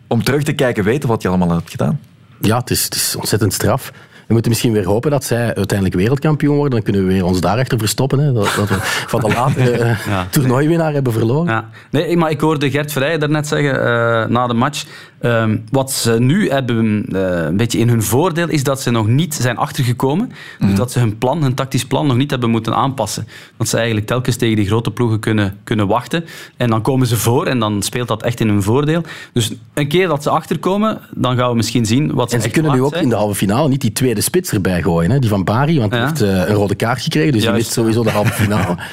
om 0.07 0.23
terug 0.25 0.43
te 0.43 0.53
kijken, 0.53 0.85
weten 0.85 1.09
wat 1.09 1.23
je 1.23 1.29
allemaal 1.29 1.51
hebt 1.51 1.71
gedaan. 1.71 2.01
Ja, 2.41 2.59
het 2.59 2.71
is, 2.71 2.85
het 2.85 2.95
is 2.95 3.17
ontzettend 3.17 3.53
straf. 3.53 3.93
We 4.27 4.33
moeten 4.33 4.51
misschien 4.51 4.73
weer 4.73 4.85
hopen 4.87 5.11
dat 5.11 5.25
zij 5.25 5.55
uiteindelijk 5.55 5.95
wereldkampioen 5.99 6.55
worden. 6.55 6.71
Dan 6.73 6.83
kunnen 6.83 7.07
we 7.07 7.13
weer 7.13 7.25
ons 7.25 7.41
daarachter 7.41 7.79
verstoppen. 7.79 8.19
Hè. 8.19 8.33
Dat, 8.33 8.55
dat 8.57 8.69
we 8.69 8.77
van 9.07 9.21
de 9.21 9.29
latere 9.29 9.71
eh, 9.71 10.07
Ja. 10.07 10.27
toernooiwinnaar 10.31 10.93
hebben 10.93 11.13
verloren. 11.13 11.53
Ja. 11.53 11.69
Nee, 11.91 12.17
maar 12.17 12.31
ik 12.31 12.41
hoorde 12.41 12.71
Gert 12.71 12.93
Verrijen 12.93 13.21
daarnet 13.21 13.47
zeggen, 13.47 13.81
eh, 13.81 14.29
na 14.29 14.47
de 14.47 14.55
match, 14.55 14.85
ehm, 15.27 15.57
wat 15.71 15.93
ze 15.93 16.17
nu 16.21 16.51
hebben 16.51 17.07
eh, 17.13 17.45
een 17.47 17.57
beetje 17.57 17.79
in 17.79 17.89
hun 17.89 18.03
voordeel, 18.03 18.49
is 18.49 18.63
dat 18.63 18.81
ze 18.83 18.91
nog 18.91 19.07
niet 19.07 19.35
zijn 19.35 19.57
achtergekomen. 19.57 20.33
Dus 20.59 20.75
dat 20.75 20.93
ze 20.93 20.99
hun 20.99 21.19
plan, 21.19 21.43
hun 21.43 21.55
tactisch 21.55 21.85
plan, 21.87 22.07
nog 22.07 22.17
niet 22.17 22.31
hebben 22.31 22.51
moeten 22.51 22.75
aanpassen. 22.75 23.27
Dat 23.57 23.69
ze 23.69 23.77
eigenlijk 23.77 24.07
telkens 24.07 24.37
tegen 24.37 24.57
die 24.57 24.67
grote 24.67 24.91
ploegen 24.91 25.21
kunnen, 25.21 25.57
kunnen 25.65 25.87
wachten. 25.87 26.25
En 26.57 26.71
dan 26.71 26.83
komen 26.83 27.07
ze 27.07 27.17
voor 27.17 27.47
en 27.47 27.59
dan 27.59 27.83
speelt 27.83 28.09
dat 28.09 28.23
echt 28.23 28.41
in 28.41 28.49
hun 28.49 28.63
voordeel. 28.63 29.03
Dus 29.33 29.53
een 29.75 29.89
keer 29.89 30.09
dat 30.09 30.23
ze 30.23 30.31
achterkomen, 30.31 31.01
dan 31.15 31.37
gaan 31.37 31.51
we 31.51 31.57
misschien 31.57 31.87
zien 31.87 32.15
wat 32.15 32.31
ze 32.31 32.37
En 32.37 32.43
ze 32.43 32.51
kunnen 32.51 32.73
nu 32.73 32.83
ook 32.83 32.91
zijn. 32.91 33.03
in 33.03 33.09
de 33.09 33.15
halve 33.15 33.35
finale 33.35 33.69
niet 33.69 33.81
die 33.81 33.93
tweede 33.93 34.21
spits 34.21 34.53
erbij 34.53 34.83
gooien. 34.83 35.11
Hè? 35.11 35.19
Die 35.19 35.29
van 35.31 35.45
Bari, 35.45 35.79
want 35.79 35.93
die 35.93 36.01
heeft 36.01 36.21
eh, 36.21 36.29
een 36.29 36.55
rode 36.55 36.75
kaart 36.75 37.03
gekregen. 37.03 37.33
Dus 37.33 37.41
die 37.41 37.51
Juist. 37.51 37.65
mist 37.65 37.77
sowieso 37.77 38.03
de 38.03 38.11
halve 38.11 38.33
finale. 38.33 38.77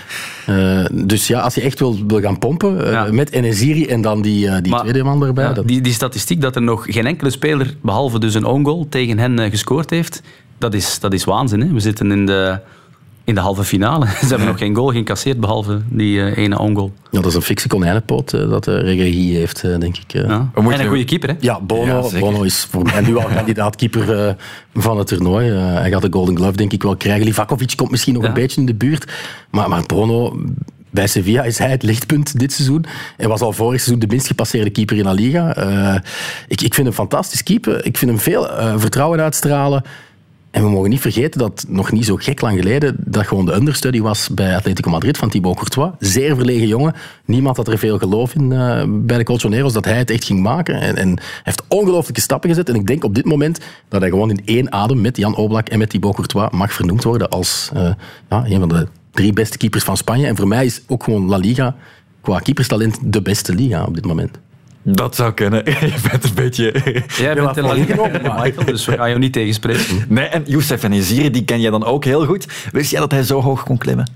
Eh, 0.46 0.86
dus 0.94 1.28
ja, 1.28 1.40
als 1.40 1.56
je 1.56 1.62
echt 1.62 1.80
wil, 1.80 1.98
wil 2.08 2.20
gaan 2.22 2.40
pompen, 2.40 2.86
eh, 2.86 2.92
Ja. 2.92 3.08
met 3.12 3.32
Enesiri 3.32 3.86
en 3.86 4.02
dan 4.02 4.22
die, 4.22 4.48
eh, 4.48 4.62
die 4.62 4.72
Maar- 4.72 4.82
tweede 4.82 5.04
man 5.04 5.24
erbij. 5.26 5.44
Ja, 5.44 5.54
dat- 5.54 5.68
die, 5.68 5.82
die 5.82 5.94
statistiek 5.94 6.42
dat 6.42 6.56
er 6.56 6.62
nog 6.62 6.86
geen 6.90 7.06
enkele 7.06 7.30
speler, 7.30 7.76
behalve 7.82 8.20
dus 8.20 8.34
een 8.34 8.46
own 8.46 8.64
goal, 8.66 8.86
tegen 8.90 9.18
hen 9.20 9.50
gescoord 9.50 9.90
heeft, 9.90 10.22
dat 10.58 10.74
is, 10.74 11.00
dat 11.00 11.14
is 11.14 11.24
waanzin. 11.24 11.62
Hè? 11.62 11.74
We 11.74 11.80
zitten 11.80 12.12
in 12.12 12.26
de, 12.26 12.60
in 13.24 13.36
de 13.36 13.42
halve 13.42 13.64
finale. 13.64 14.06
Ze 14.22 14.28
hebben 14.28 14.48
nog 14.48 14.58
geen 14.58 14.76
goal 14.76 14.88
geïncasseerd, 14.88 15.40
behalve 15.40 15.82
die 15.90 16.22
eh, 16.22 16.44
ene 16.44 16.60
own 16.60 16.76
goal. 16.76 16.92
ja, 17.12 17.20
dat 17.20 17.26
is 17.30 17.36
een 17.36 17.42
fikse 17.42 17.68
konijnenpoot 17.68 18.34
eh, 18.34 18.50
dat 18.50 18.64
de 18.64 18.78
Regerie 18.78 19.36
heeft, 19.38 19.64
eh, 19.64 19.78
denk 19.80 19.98
ik. 19.98 20.14
eh. 20.14 20.28
Ja. 20.28 20.50
En 20.56 20.80
een 20.80 20.88
goede 20.88 21.04
keeper, 21.06 21.30
hè? 21.30 21.36
Ja, 21.40 21.62
Bono, 21.62 22.10
Ja. 22.12 22.20
Bono 22.20 22.42
is 22.44 22.68
voor 22.70 22.84
mij 22.84 23.02
nu 23.02 23.18
al 23.18 23.26
kandidaat-keeper 23.36 24.28
eh, 24.28 24.34
van 24.74 24.98
het 24.98 25.08
toernooi. 25.08 25.50
Hij 25.52 25.90
gaat 25.92 26.02
de 26.02 26.08
Golden 26.12 26.36
Glove 26.38 26.58
denk 26.58 26.72
ik 26.74 26.84
wel 26.84 26.96
krijgen. 26.98 27.26
Livakovic 27.26 27.74
komt 27.76 27.92
misschien 27.92 28.14
nog 28.14 28.22
Ja. 28.24 28.28
een 28.28 28.34
beetje 28.34 28.60
in 28.60 28.66
de 28.68 28.76
buurt. 28.76 29.12
Maar, 29.52 29.70
maar 29.70 29.84
Bono, 29.88 30.40
bij 30.90 31.08
Sevilla 31.08 31.44
is 31.44 31.58
hij 31.58 31.70
het 31.70 31.84
lichtpunt 31.84 32.40
dit 32.40 32.54
seizoen. 32.54 32.86
Hij 33.18 33.28
was 33.28 33.42
al 33.42 33.54
vorig 33.54 33.80
seizoen 33.82 34.00
de 34.00 34.08
minst 34.08 34.28
gepasseerde 34.28 34.70
keeper 34.70 34.98
in 34.98 35.04
La 35.04 35.12
Liga. 35.12 35.56
Eh, 35.56 35.96
ik, 36.48 36.62
ik 36.62 36.74
vind 36.74 36.88
hem 36.88 36.96
fantastisch 36.96 37.44
keeper. 37.44 37.86
Ik 37.86 37.98
vind 37.98 38.12
hem 38.12 38.20
veel 38.20 38.50
eh, 38.52 38.74
vertrouwen 38.78 39.20
uitstralen. 39.20 39.84
En 40.54 40.64
we 40.64 40.70
mogen 40.70 40.90
niet 40.90 41.02
vergeten 41.02 41.40
dat 41.40 41.66
nog 41.68 41.92
niet 41.92 42.06
zo 42.06 42.16
gek 42.16 42.42
lang 42.42 42.58
geleden 42.58 42.96
dat 43.00 43.28
gewoon 43.28 43.46
de 43.46 43.54
understudy 43.54 44.02
was 44.02 44.30
bij 44.30 44.56
Atletico 44.56 44.90
Madrid 44.90 45.18
van 45.18 45.30
Thibaut 45.30 45.56
Courtois. 45.56 45.92
Zeer 46.00 46.36
verlegen 46.36 46.68
jongen. 46.68 46.94
Niemand 47.26 47.58
had 47.58 47.68
er 47.68 47.78
veel 47.78 47.98
geloof 47.98 48.36
in 48.36 48.52
eh, 48.52 48.84
bij 48.88 49.18
de 49.18 49.24
Colchoneros 49.24 49.74
dat 49.74 49.86
hij 49.86 49.98
het 49.98 50.10
echt 50.10 50.24
ging 50.24 50.42
maken. 50.42 50.82
En, 50.82 50.96
en 50.96 51.08
hij 51.08 51.26
heeft 51.44 51.64
ongelooflijke 51.68 52.22
stappen 52.22 52.50
gezet. 52.50 52.70
En 52.70 52.76
ik 52.76 52.88
denk 52.88 53.04
op 53.04 53.16
dit 53.16 53.26
moment 53.26 53.60
dat 53.88 54.02
hij 54.02 54.10
gewoon 54.10 54.30
in 54.30 54.42
één 54.46 54.72
adem 54.72 55.02
met 55.02 55.18
Jan 55.18 55.36
Oblak 55.36 55.70
en 55.70 55.80
met 55.80 55.90
Thibaut 55.90 56.16
Courtois 56.16 56.50
mag 56.52 56.74
vernoemd 56.74 57.04
worden 57.04 57.30
als 57.30 57.70
eh, 57.74 57.92
ja, 58.30 58.46
een 58.46 58.60
van 58.60 58.70
de 58.70 58.88
drie 59.12 59.34
beste 59.34 59.58
keepers 59.58 59.84
van 59.84 59.98
Spanje. 59.98 60.28
En 60.28 60.36
voor 60.36 60.48
mij 60.48 60.66
is 60.66 60.82
ook 60.88 61.04
gewoon 61.04 61.28
La 61.28 61.38
Liga 61.38 61.76
qua 62.22 62.40
keeperstalent 62.40 63.00
de 63.02 63.22
beste 63.22 63.56
liga 63.56 63.84
op 63.84 63.96
dit 63.96 64.06
moment. 64.06 64.40
Dat 64.84 65.16
zou 65.16 65.34
kunnen. 65.34 65.66
Je 65.66 65.94
bent 66.12 66.24
een 66.24 66.34
beetje... 66.36 66.72
Jij 67.18 67.34
bent 67.36 67.62
maar- 67.62 68.42
Michael, 68.44 68.66
dus 68.66 68.86
we 68.86 68.92
gaan 68.98 69.08
jou 69.08 69.20
niet 69.20 69.34
tegenspreken. 69.34 70.06
Nee, 70.08 70.26
en 70.26 70.44
Youssef 70.46 70.84
Enesiri, 70.84 71.30
die 71.32 71.44
ken 71.44 71.62
jij 71.62 71.72
dan 71.72 71.84
ook 71.86 72.06
heel 72.06 72.26
goed. 72.26 72.48
Wist 72.72 72.92
jij 72.92 73.00
dat 73.00 73.12
hij 73.12 73.24
zo 73.24 73.42
hoog 73.42 73.64
kon 73.64 73.78
klimmen? 73.78 74.08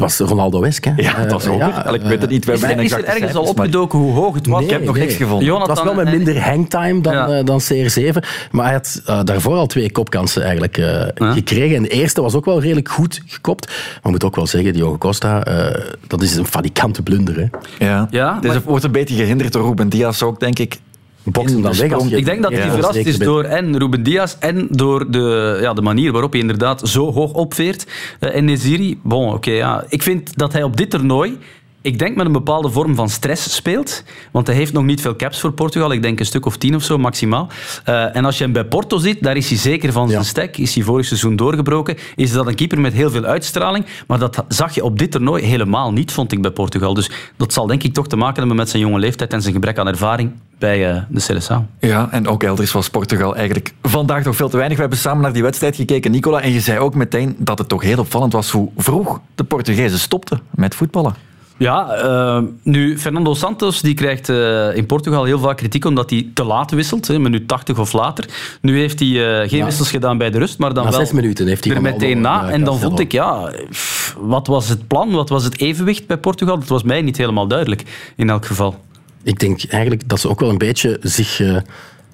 Het 0.00 0.18
was 0.18 0.28
Ronaldo-esk. 0.28 0.84
hè? 0.84 0.92
Ja, 0.96 1.14
dat 1.22 1.32
was 1.32 1.44
Eh, 1.44 1.50
hoger. 1.50 1.68
ja, 1.68 1.86
ik 1.92 2.02
weet 2.02 2.20
het 2.20 2.30
niet. 2.30 2.44
We 2.44 2.52
Is 2.52 2.60
hebben 2.60 2.78
er, 2.78 2.90
geen 2.90 2.98
is 2.98 3.04
er 3.06 3.12
ergens 3.14 3.34
al 3.34 3.42
maar- 3.42 3.50
opgedoken 3.50 3.98
hoe 3.98 4.12
hoog 4.12 4.34
het 4.34 4.46
was? 4.46 4.56
Nee, 4.58 4.64
Ik 4.66 4.72
heb 4.72 4.84
nog 4.84 4.94
nee. 4.96 5.04
niks 5.04 5.16
gevonden. 5.16 5.44
Jonathan, 5.46 5.68
Het 5.76 5.78
was 5.84 5.94
wel 5.94 6.04
met 6.04 6.14
minder 6.14 6.42
hangtime 6.42 7.00
dan, 7.00 7.12
Ja. 7.12 7.28
eh, 7.28 7.44
dan 7.44 7.60
CR7. 7.60 8.22
Maar 8.50 8.64
hij 8.64 8.72
had 8.74 9.02
eh, 9.06 9.20
daarvoor 9.24 9.56
al 9.56 9.66
twee 9.66 9.92
kopkansen 9.92 10.42
eigenlijk 10.42 10.78
eh, 10.78 10.84
Ja. 11.14 11.32
gekregen. 11.32 11.76
En 11.76 11.82
de 11.82 11.88
eerste 11.88 12.22
was 12.22 12.34
ook 12.34 12.44
wel 12.44 12.60
redelijk 12.60 12.88
goed 12.88 13.22
gekopt. 13.26 13.66
Maar 13.66 13.98
ik 14.02 14.10
moet 14.10 14.24
ook 14.24 14.36
wel 14.36 14.46
zeggen, 14.46 14.72
Diogo 14.72 14.98
Costa, 14.98 15.44
eh, 15.44 15.82
dat 16.06 16.22
is 16.22 16.36
een 16.36 16.46
falikante 16.46 17.02
blunder. 17.02 17.36
Hè. 17.36 17.86
Ja, 17.86 18.06
Ja, 18.10 18.34
Dus 18.34 18.46
maar- 18.46 18.54
het 18.56 18.64
wordt 18.64 18.84
een 18.84 18.92
beetje 18.92 19.14
gehinderd 19.16 19.52
door 19.52 19.66
Ruben 19.66 19.88
Diaz 19.88 20.22
ook, 20.22 20.40
denk 20.40 20.58
ik. 20.58 20.78
Dan 21.22 21.62
weg. 21.62 22.08
Je 22.08 22.16
Ik 22.16 22.24
denk 22.24 22.42
dat 22.42 22.52
hij 22.52 22.64
Ja, 22.64 22.70
verrast 22.72 22.94
is 22.96 23.18
door 23.18 23.44
en 23.44 23.78
Ruben 23.78 24.02
Diaz 24.02 24.36
en 24.38 24.66
door 24.70 25.10
de, 25.10 25.58
ja, 25.60 25.72
de 25.74 25.82
manier 25.82 26.12
waarop 26.12 26.32
hij 26.32 26.40
inderdaad 26.40 26.88
zo 26.88 27.12
hoog 27.12 27.32
opveert. 27.32 27.86
Eh, 28.18 28.36
en 28.36 28.44
Neziri, 28.44 28.98
bon, 29.02 29.32
oké, 29.32 29.50
ja. 29.50 29.84
Ik 29.88 30.02
vind 30.02 30.36
dat 30.38 30.52
hij 30.52 30.62
op 30.62 30.76
dit 30.76 30.90
toernooi, 30.90 31.38
ik 31.82 31.98
denk 31.98 32.16
met 32.16 32.26
een 32.26 32.32
bepaalde 32.32 32.70
vorm 32.70 32.94
van 32.94 33.08
stress 33.08 33.54
speelt. 33.54 34.04
Want 34.30 34.46
hij 34.46 34.56
heeft 34.56 34.72
nog 34.72 34.84
niet 34.84 35.00
veel 35.00 35.16
caps 35.16 35.40
voor 35.40 35.52
Portugal. 35.52 35.92
Ik 35.92 36.02
denk 36.02 36.18
een 36.20 36.26
stuk 36.26 36.46
of 36.46 36.56
tien 36.56 36.74
of 36.74 36.82
zo 36.82 36.98
maximaal. 36.98 37.48
Eh, 37.84 38.16
en 38.16 38.24
als 38.24 38.38
je 38.38 38.44
hem 38.44 38.52
bij 38.52 38.64
Porto 38.64 38.98
ziet, 38.98 39.22
daar 39.22 39.36
is 39.36 39.48
hij 39.48 39.58
zeker 39.58 39.92
van 39.92 40.08
zijn 40.08 40.20
Ja. 40.20 40.26
stek. 40.26 40.56
Is 40.58 40.74
hij 40.74 40.84
vorig 40.84 41.06
seizoen 41.06 41.36
doorgebroken. 41.36 41.96
Is 42.16 42.32
dat 42.32 42.46
een 42.46 42.54
keeper 42.54 42.80
met 42.80 42.92
heel 42.92 43.10
veel 43.10 43.24
uitstraling. 43.24 43.84
Maar 44.06 44.18
dat 44.18 44.44
zag 44.48 44.74
je 44.74 44.84
op 44.84 44.98
dit 44.98 45.10
toernooi 45.10 45.44
helemaal 45.44 45.92
niet, 45.92 46.12
vond 46.12 46.32
ik, 46.32 46.42
bij 46.42 46.50
Portugal. 46.50 46.94
Dus 46.94 47.10
dat 47.36 47.52
zal 47.52 47.66
denk 47.66 47.82
ik 47.82 47.94
toch 47.94 48.08
te 48.08 48.16
maken 48.16 48.38
hebben 48.38 48.56
met 48.56 48.68
zijn 48.70 48.82
jonge 48.82 48.98
leeftijd 48.98 49.32
en 49.32 49.42
zijn 49.42 49.54
gebrek 49.54 49.78
aan 49.78 49.88
ervaring 49.88 50.32
bij 50.60 50.90
eh, 50.90 51.02
de 51.08 51.20
Seleção. 51.20 51.62
Ja, 51.80 52.08
en 52.10 52.28
ook 52.28 52.42
elders 52.42 52.72
was 52.72 52.90
Portugal 52.90 53.36
eigenlijk 53.36 53.72
vandaag 53.82 54.24
nog 54.24 54.36
veel 54.36 54.48
te 54.48 54.56
weinig. 54.56 54.76
We 54.76 54.82
hebben 54.82 55.00
samen 55.00 55.22
naar 55.22 55.32
die 55.32 55.42
wedstrijd 55.42 55.76
gekeken, 55.76 56.10
Nicola. 56.10 56.40
En 56.40 56.52
je 56.52 56.60
zei 56.60 56.78
ook 56.78 56.94
meteen 56.94 57.36
dat 57.38 57.58
het 57.58 57.68
toch 57.68 57.82
heel 57.82 57.98
opvallend 57.98 58.32
was 58.32 58.50
hoe 58.50 58.68
vroeg 58.76 59.20
de 59.34 59.44
Portugezen 59.44 59.98
stopten 59.98 60.40
met 60.50 60.74
voetballen. 60.74 61.14
Ja, 61.56 61.88
eh, 61.92 62.42
nu, 62.62 62.98
Fernando 62.98 63.34
Santos 63.34 63.80
die 63.80 63.94
krijgt 63.94 64.28
eh, 64.28 64.76
in 64.76 64.86
Portugal 64.86 65.24
heel 65.24 65.38
vaak 65.38 65.56
kritiek 65.56 65.84
omdat 65.84 66.10
hij 66.10 66.26
te 66.34 66.44
laat 66.44 66.70
wisselt, 66.70 67.06
hè, 67.06 67.18
minuut 67.18 67.48
80 67.48 67.78
of 67.78 67.92
later. 67.92 68.28
Nu 68.60 68.78
heeft 68.78 68.98
hij 68.98 69.08
eh, 69.42 69.48
geen 69.48 69.58
Ja. 69.58 69.64
wissels 69.64 69.90
gedaan 69.90 70.18
bij 70.18 70.30
de 70.30 70.38
rust, 70.38 70.58
maar 70.58 70.74
dan 70.74 70.84
Na 70.84 70.90
wel 70.90 71.00
zes 71.00 71.12
minuten 71.12 71.46
heeft 71.46 71.64
hij 71.64 71.74
er 71.74 71.82
meteen 71.82 72.20
na. 72.20 72.48
en 72.50 72.64
dan 72.64 72.78
vond 72.78 73.00
ik, 73.00 73.12
ja, 73.12 73.52
pff, 73.70 74.16
wat 74.20 74.46
was 74.46 74.68
het 74.68 74.86
plan, 74.86 75.10
wat 75.10 75.28
was 75.28 75.44
het 75.44 75.58
evenwicht 75.60 76.06
bij 76.06 76.16
Portugal? 76.18 76.58
Dat 76.58 76.68
was 76.68 76.82
mij 76.82 77.02
niet 77.02 77.16
helemaal 77.16 77.46
duidelijk, 77.46 77.84
in 78.16 78.30
elk 78.30 78.46
geval. 78.46 78.74
Ik 79.22 79.38
denk 79.38 79.64
eigenlijk 79.64 80.08
dat 80.08 80.20
ze 80.20 80.28
ook 80.28 80.40
wel 80.40 80.48
een 80.48 80.58
beetje 80.58 80.98
zich 81.02 81.40
eh, 81.40 81.56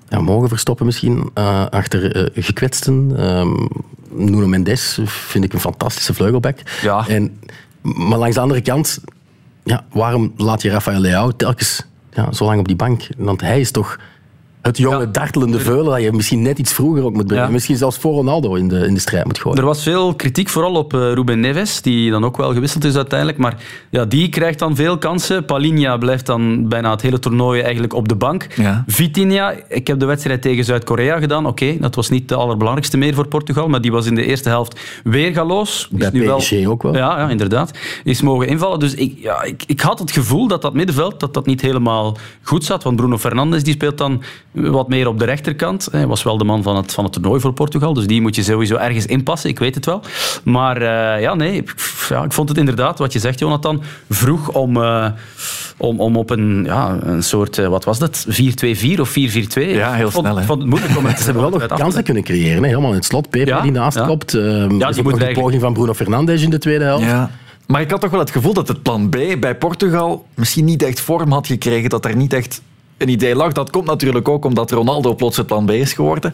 ja, 0.09 0.21
mogen 0.21 0.49
verstoppen 0.49 0.87
misschien 0.87 1.31
eh, 1.35 1.67
achter 1.67 2.17
eh, 2.17 2.45
gekwetsten. 2.45 3.13
Ehm 3.17 3.67
Nuno 4.11 4.47
Mendes 4.47 4.99
vind 5.05 5.45
ik 5.45 5.53
een 5.53 5.61
fantastische 5.61 6.15
vleugelback. 6.15 6.59
Ja. 6.83 7.09
En, 7.09 7.41
maar 7.83 8.19
langs 8.19 8.35
de 8.35 8.41
andere 8.41 8.61
kant, 8.61 9.01
ja, 9.65 9.85
waarom 9.93 10.33
laat 10.37 10.63
je 10.63 10.71
Rafael 10.71 11.01
Leao 11.01 11.31
telkens 11.31 11.83
ja, 12.13 12.33
zo 12.33 12.45
lang 12.45 12.59
op 12.59 12.67
die 12.67 12.77
bank? 12.77 13.09
Want 13.17 13.41
hij 13.41 13.61
is 13.61 13.71
toch 13.71 13.99
het 14.67 14.79
jonge, 14.79 14.99
Ja. 14.99 15.07
dartelende 15.07 15.61
veulen 15.61 15.85
dat 15.93 16.03
je 16.03 16.13
misschien 16.13 16.43
net 16.43 16.59
iets 16.59 16.73
vroeger 16.73 17.05
ook 17.05 17.15
moet 17.15 17.27
brengen. 17.27 17.45
Ja. 17.47 17.51
Misschien 17.53 17.77
zelfs 17.77 17.99
voor 17.99 18.13
Ronaldo 18.15 18.55
in 18.55 18.69
de, 18.69 18.87
in 18.87 18.95
de 18.95 19.01
strijd 19.01 19.25
moet 19.25 19.39
gooien. 19.39 19.59
Er 19.59 19.65
was 19.65 19.83
veel 19.83 20.15
kritiek 20.15 20.49
vooral 20.49 20.75
op 20.75 20.95
eh, 20.95 21.01
Ruben 21.13 21.41
Neves, 21.41 21.83
die 21.83 22.11
dan 22.11 22.25
ook 22.25 22.37
wel 22.37 22.53
gewisseld 22.53 22.85
is 22.85 22.97
uiteindelijk. 22.97 23.39
Maar 23.39 23.57
ja, 23.91 24.05
die 24.05 24.29
krijgt 24.29 24.59
dan 24.59 24.77
veel 24.77 24.99
kansen. 24.99 25.45
Palinha 25.45 25.97
blijft 25.97 26.27
dan 26.27 26.69
bijna 26.69 26.91
het 26.91 27.03
hele 27.03 27.19
toernooi 27.19 27.61
eigenlijk 27.61 27.95
op 27.95 28.09
de 28.09 28.15
bank. 28.15 28.47
Ja. 28.57 28.85
Vitinha, 28.87 29.55
ik 29.69 29.87
heb 29.87 29.99
de 29.99 30.07
wedstrijd 30.07 30.43
tegen 30.43 30.65
Zuid-Korea 30.65 31.19
gedaan. 31.19 31.47
Oké, 31.47 31.77
dat 31.81 31.95
was 31.95 32.09
niet 32.11 32.29
de 32.29 32.35
allerbelangrijkste 32.35 32.97
meer 32.97 33.15
voor 33.15 33.29
Portugal, 33.29 33.69
maar 33.69 33.81
die 33.81 33.93
was 33.93 34.07
in 34.07 34.15
de 34.15 34.25
eerste 34.25 34.49
helft 34.49 34.81
weer 35.05 35.33
galoos. 35.33 35.89
Is 35.93 35.99
Bij 35.99 36.11
nu 36.13 36.25
wel- 36.27 36.37
PSG 36.39 36.67
ook 36.67 36.83
wel. 36.83 36.95
Ja, 36.97 37.19
ja, 37.19 37.29
inderdaad. 37.29 37.71
Is 38.05 38.21
mogen 38.23 38.49
invallen. 38.49 38.79
Dus 38.79 38.95
ik, 38.95 39.19
ja, 39.19 39.43
ik, 39.43 39.63
ik 39.67 39.81
had 39.81 39.99
het 39.99 40.11
gevoel 40.11 40.49
dat 40.49 40.63
dat 40.63 40.75
middenveld 40.75 41.21
dat 41.21 41.35
dat 41.35 41.47
niet 41.47 41.61
helemaal 41.61 42.17
goed 42.43 42.65
zat. 42.65 42.83
Want 42.83 42.97
Bruno 42.97 43.19
Fernandes 43.19 43.63
die 43.63 43.73
speelt 43.75 43.99
dan 43.99 44.23
wat 44.57 44.89
meer 44.89 45.09
op 45.09 45.19
de 45.19 45.25
rechterkant. 45.25 45.89
Hij 45.91 46.07
was 46.07 46.23
wel 46.23 46.39
de 46.39 46.45
man 46.45 46.63
van 46.63 46.77
het, 46.77 46.93
van 46.93 47.05
het 47.05 47.13
toernooi 47.13 47.41
voor 47.41 47.53
Portugal, 47.53 47.93
dus 47.93 48.07
die 48.07 48.21
moet 48.21 48.35
je 48.35 48.43
sowieso 48.43 48.77
ergens 48.77 49.07
inpassen, 49.07 49.51
ik 49.51 49.59
weet 49.59 49.75
het 49.75 49.87
wel. 49.87 50.01
Maar 50.45 50.83
uh, 50.83 51.21
ja, 51.21 51.35
nee, 51.35 51.57
ik, 51.57 51.75
ja, 52.09 52.25
ik 52.25 52.33
vond 52.33 52.49
het 52.49 52.59
inderdaad, 52.59 52.99
wat 52.99 53.13
je 53.13 53.19
zegt, 53.19 53.39
Jonathan, 53.39 53.83
vroeg 54.11 54.49
om, 54.49 54.77
uh, 54.77 55.07
om, 55.77 56.01
om 56.01 56.17
op 56.17 56.31
een, 56.31 56.65
ja, 56.65 56.99
een 57.01 57.23
soort, 57.23 57.59
uh, 57.59 57.69
wat 57.69 57.85
was 57.85 57.99
dat, 57.99 58.27
4-2-4 58.29 59.01
of 59.01 59.11
4-4-2? 59.11 59.15
Ja, 59.15 59.93
heel 59.93 60.11
vond, 60.11 60.27
snel. 60.27 60.39
Ik 60.39 60.45
vond 60.45 60.61
het 60.61 60.69
moeilijk 60.69 60.97
om 60.97 61.05
het 61.05 61.19
Ze 61.19 61.25
hebben 61.25 61.43
wel 61.43 61.51
nog 61.51 61.67
kansen 61.67 62.05
kunnen 62.05 62.23
creëren, 62.23 62.63
hè? 62.63 62.69
helemaal 62.69 62.91
in 62.91 62.97
het 62.97 63.05
slot. 63.05 63.31
Pepe 63.31 63.51
Ja, 63.51 63.61
die 63.61 63.73
naast 63.73 63.97
ja. 63.97 64.09
Uh, 64.09 64.19
die 64.19 64.79
ja, 64.79 64.87
moet 64.87 64.95
die 64.95 65.03
nog 65.03 65.19
de 65.19 65.33
poging 65.33 65.61
van 65.61 65.73
Bruno 65.73 65.95
Fernandes 65.95 66.43
in 66.43 66.51
de 66.51 66.59
tweede 66.59 66.85
helft. 66.85 67.05
Ja. 67.05 67.31
Maar 67.67 67.81
ik 67.81 67.91
had 67.91 68.01
toch 68.01 68.11
wel 68.11 68.21
het 68.21 68.31
gevoel 68.31 68.53
dat 68.53 68.69
het 68.69 68.83
plan 68.83 69.09
B 69.09 69.17
bij 69.41 69.57
Portugal 69.57 70.27
misschien 70.35 70.65
niet 70.65 70.83
echt 70.83 71.01
vorm 71.01 71.33
had 71.33 71.47
gekregen. 71.47 71.91
Dat 71.91 72.05
er 72.05 72.17
niet 72.17 72.33
echt 72.33 72.63
een 72.99 73.09
idee 73.09 73.35
lag. 73.35 73.53
Dat 73.53 73.71
komt 73.71 73.87
natuurlijk 73.87 74.29
ook 74.29 74.45
omdat 74.45 74.71
Ronaldo 74.71 75.15
plots 75.15 75.37
het 75.37 75.47
plan 75.47 75.67
B 75.67 75.71
is 75.71 75.93
geworden. 75.93 76.33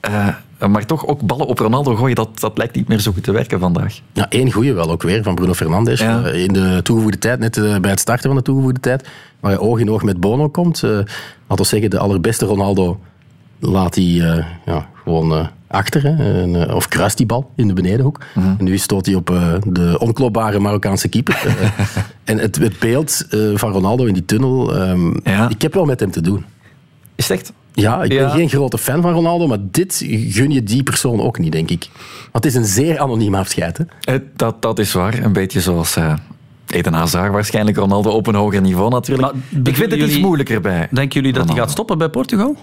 Eh, 0.00 0.28
maar 0.68 0.86
toch 0.86 1.06
ook 1.06 1.20
ballen 1.20 1.46
op 1.46 1.58
Ronaldo 1.58 1.94
gooien, 1.94 2.14
dat, 2.14 2.40
dat 2.40 2.58
lijkt 2.58 2.74
niet 2.74 2.88
meer 2.88 2.98
zo 2.98 3.12
goed 3.12 3.22
te 3.22 3.32
werken 3.32 3.58
vandaag. 3.58 4.00
Ja, 4.12 4.30
één 4.30 4.52
goeie 4.52 4.72
wel 4.72 4.90
ook 4.90 5.02
weer 5.02 5.22
van 5.22 5.34
Bruno 5.34 5.54
Fernandes. 5.54 6.00
Ja. 6.00 6.24
Eh, 6.24 6.42
in 6.42 6.52
de 6.52 6.80
toegevoegde 6.82 7.18
tijd, 7.18 7.38
net 7.38 7.56
eh, 7.56 7.78
bij 7.78 7.90
het 7.90 8.00
starten 8.00 8.26
van 8.26 8.36
de 8.36 8.42
toegevoegde 8.42 8.80
tijd, 8.80 9.08
waar 9.40 9.50
hij 9.50 9.60
oog 9.60 9.78
in 9.78 9.90
oog 9.90 10.02
met 10.02 10.20
Bono 10.20 10.48
komt. 10.48 10.82
laten 10.82 11.06
we 11.46 11.64
zeggen, 11.64 11.90
de 11.90 11.98
allerbeste 11.98 12.46
Ronaldo 12.46 13.00
laat 13.58 13.94
hij 13.94 14.04
eh, 14.04 14.44
ja, 14.66 14.88
gewoon 15.02 15.32
eh, 15.32 15.46
achter. 15.66 16.02
Hè, 16.02 16.42
en, 16.42 16.68
eh, 16.68 16.74
of 16.74 16.88
kruist 16.88 17.16
die 17.16 17.26
bal 17.26 17.50
in 17.56 17.68
de 17.68 17.74
benedenhoek. 17.74 18.18
Mhm. 18.34 18.54
En 18.58 18.64
nu 18.64 18.78
stoot 18.78 19.06
hij 19.06 19.14
op 19.14 19.30
eh, 19.30 19.54
de 19.66 19.96
onklopbare 19.98 20.58
Marokkaanse 20.58 21.08
keeper. 21.08 21.42
En 22.24 22.38
het, 22.38 22.56
het 22.56 22.78
beeld 22.78 23.26
eh, 23.30 23.40
van 23.54 23.72
Ronaldo 23.72 24.04
in 24.04 24.14
die 24.14 24.24
tunnel, 24.24 24.74
ehm, 24.76 25.10
Ja. 25.24 25.48
ik 25.48 25.62
heb 25.62 25.74
wel 25.74 25.84
met 25.84 26.00
hem 26.00 26.10
te 26.10 26.20
doen. 26.20 26.44
Is 27.14 27.28
het 27.28 27.38
echt? 27.38 27.52
Ja, 27.72 28.02
ik 28.02 28.12
Ja. 28.12 28.20
ben 28.26 28.30
geen 28.30 28.48
grote 28.48 28.78
fan 28.78 29.02
van 29.02 29.12
Ronaldo, 29.12 29.46
maar 29.46 29.58
dit 29.60 30.04
gun 30.08 30.50
je 30.50 30.62
die 30.62 30.82
persoon 30.82 31.20
ook 31.20 31.38
niet, 31.38 31.52
denk 31.52 31.70
ik. 31.70 31.88
Want 32.32 32.44
het 32.44 32.54
is 32.54 32.54
een 32.54 32.64
zeer 32.64 32.98
anoniem 32.98 33.34
afscheid. 33.34 33.78
Hè? 33.78 33.84
Eh, 34.14 34.20
Dat, 34.36 34.62
dat 34.62 34.78
is 34.78 34.92
waar. 34.92 35.18
Een 35.24 35.32
beetje 35.32 35.60
zoals 35.60 35.96
eh, 35.96 36.12
Eden 36.66 36.92
Hazard 36.92 37.32
waarschijnlijk. 37.32 37.76
Ronaldo 37.76 38.10
op 38.10 38.26
een 38.26 38.34
hoger 38.34 38.60
niveau 38.60 38.90
natuurlijk. 38.90 39.32
Maar 39.32 39.42
ik 39.64 39.76
vind 39.76 39.90
het 39.90 40.00
iets 40.00 40.18
moeilijker 40.18 40.60
bij. 40.60 40.88
Denken 40.90 41.20
jullie 41.20 41.32
dat 41.38 41.48
hij 41.48 41.56
gaat 41.58 41.70
stoppen 41.70 41.98
bij 41.98 42.08
Portugal? 42.08 42.56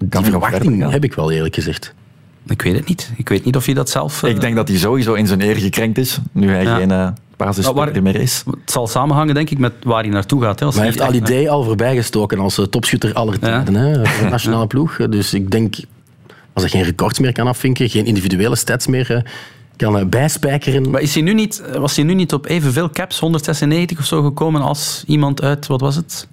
Die 0.00 0.08
Kan 0.08 0.20
nog 0.22 0.30
verwachting 0.30 0.62
verder 0.62 0.80
gaan. 0.82 0.92
heb 0.92 1.04
ik 1.04 1.14
wel 1.14 1.30
eerlijk 1.30 1.54
gezegd. 1.54 1.94
Ik 2.46 2.62
weet 2.62 2.76
het 2.76 2.88
niet. 2.88 3.10
Ik 3.16 3.28
weet 3.28 3.44
niet 3.44 3.56
of 3.56 3.64
hij 3.64 3.74
dat 3.74 3.90
zelf... 3.90 4.22
eh, 4.22 4.30
Ik 4.30 4.40
denk 4.40 4.56
dat 4.56 4.68
hij 4.68 4.76
sowieso 4.76 5.14
in 5.14 5.26
zijn 5.26 5.40
eer 5.40 5.56
gekrenkt 5.56 5.98
is. 5.98 6.18
Nu 6.32 6.50
hij 6.50 6.62
Ja. 6.62 6.76
geen 6.76 6.90
eh 6.90 7.08
basisspeler 7.36 8.02
meer 8.02 8.14
is. 8.16 8.42
Het 8.60 8.70
zal 8.70 8.86
samenhangen, 8.86 9.34
denk 9.34 9.50
ik, 9.50 9.58
met 9.58 9.72
waar 9.82 10.02
hij 10.02 10.12
naartoe 10.12 10.42
gaat. 10.42 10.58
Hè. 10.60 10.66
Als 10.66 10.74
Maar 10.74 10.84
hij 10.84 10.92
heeft 10.92 11.04
echt- 11.04 11.20
al 11.22 11.26
idee 11.28 11.50
al 11.50 11.62
voorbijgestoken 11.64 12.38
als 12.38 12.58
eh, 12.58 12.64
topschutter 12.64 13.14
aller 13.14 13.38
tijden 13.38 13.74
hè, 13.74 14.06
voor 14.06 14.24
de 14.24 14.30
nationale 14.30 14.66
ploeg. 14.74 14.96
Dus 14.96 15.34
ik 15.34 15.50
denk, 15.50 15.74
als 16.52 16.62
hij 16.62 16.68
geen 16.70 16.82
records 16.82 17.18
meer 17.18 17.32
kan 17.32 17.46
afvinken, 17.46 17.88
geen 17.88 18.06
individuele 18.06 18.56
stats 18.56 18.86
meer 18.86 19.14
eh, 19.14 19.22
kan 19.76 19.98
eh, 19.98 20.06
bijspijkeren. 20.06 20.90
Maar 20.90 21.00
is 21.00 21.14
hij 21.14 21.22
nu 21.22 21.34
niet, 21.34 21.62
was 21.78 21.96
hij 21.96 22.04
nu 22.04 22.14
niet 22.14 22.32
op 22.32 22.46
evenveel 22.48 22.90
caps, 22.90 23.18
196 23.18 23.98
of 23.98 24.04
zo, 24.04 24.22
gekomen 24.22 24.62
als 24.62 25.04
iemand 25.06 25.42
uit, 25.42 25.66
wat 25.66 25.80
was 25.80 25.96
het? 25.96 26.28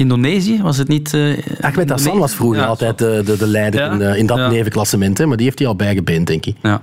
Indonesië? 0.00 0.62
Was 0.62 0.76
het 0.76 0.88
niet... 0.88 1.14
eh 1.14 1.38
Ahmed 1.60 1.90
Hassan 1.90 2.18
was 2.18 2.34
vroeger 2.34 2.60
Ja, 2.60 2.66
altijd 2.66 2.98
de, 2.98 3.22
de, 3.24 3.36
de 3.36 3.46
leider 3.46 3.80
Ja? 3.80 3.90
in, 3.92 4.02
eh, 4.02 4.16
in 4.18 4.26
dat 4.26 4.38
Ja. 4.38 4.48
nevenklassement, 4.50 5.18
hè, 5.18 5.26
maar 5.26 5.36
die 5.36 5.46
heeft 5.46 5.58
hij 5.58 5.68
al 5.68 5.76
bijgebeend, 5.76 6.26
denk 6.26 6.46
ik. 6.46 6.56
Ja. 6.62 6.82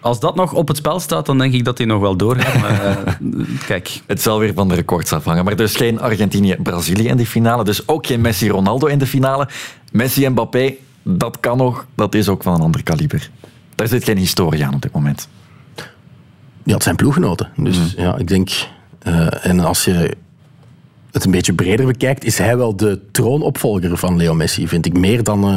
Als 0.00 0.20
dat 0.20 0.34
nog 0.34 0.52
op 0.52 0.68
het 0.68 0.76
spel 0.76 1.00
staat, 1.00 1.26
dan 1.26 1.38
denk 1.38 1.54
ik 1.54 1.64
dat 1.64 1.78
hij 1.78 1.86
nog 1.86 2.00
wel 2.00 2.16
doorgaat. 2.16 2.60
Maar 2.60 2.84
eh, 2.84 2.96
kijk, 3.66 4.00
Het 4.06 4.22
zal 4.22 4.38
weer 4.38 4.54
van 4.54 4.68
de 4.68 4.74
records 4.74 5.12
afhangen. 5.12 5.44
Maar 5.44 5.56
dus 5.56 5.76
geen 5.76 6.00
Argentinië-Brazilië 6.00 7.08
in 7.08 7.16
die 7.16 7.26
finale. 7.26 7.64
Dus 7.64 7.88
ook 7.88 8.06
geen 8.06 8.20
Messi-Ronaldo 8.20 8.86
in 8.86 8.98
de 8.98 9.06
finale. 9.06 9.48
Messi 9.92 10.24
en 10.24 10.32
Mbappé, 10.32 10.74
dat 11.02 11.40
kan 11.40 11.56
nog. 11.56 11.86
Dat 11.94 12.14
is 12.14 12.28
ook 12.28 12.42
van 12.42 12.54
een 12.54 12.60
ander 12.60 12.82
kaliber. 12.82 13.30
Daar 13.74 13.88
zit 13.88 14.04
geen 14.04 14.18
historie 14.18 14.64
aan 14.64 14.74
op 14.74 14.82
dit 14.82 14.92
moment. 14.92 15.28
Ja, 16.64 16.74
het 16.74 16.82
zijn 16.82 16.96
ploeggenoten. 16.96 17.48
Dus 17.56 17.76
ja, 17.96 18.16
ik 18.18 18.28
denk... 18.28 18.50
eh, 18.98 19.46
en 19.46 19.60
als 19.60 19.84
je 19.84 20.16
het 21.12 21.24
een 21.24 21.30
beetje 21.30 21.52
breder 21.52 21.86
bekijkt, 21.86 22.24
is 22.24 22.38
hij 22.38 22.56
wel 22.56 22.76
de 22.76 23.00
troonopvolger 23.10 23.96
van 23.96 24.16
Leo 24.16 24.34
Messi, 24.34 24.68
vind 24.68 24.86
ik. 24.86 24.98
Meer 24.98 25.22
dan 25.22 25.44
eh, 25.44 25.56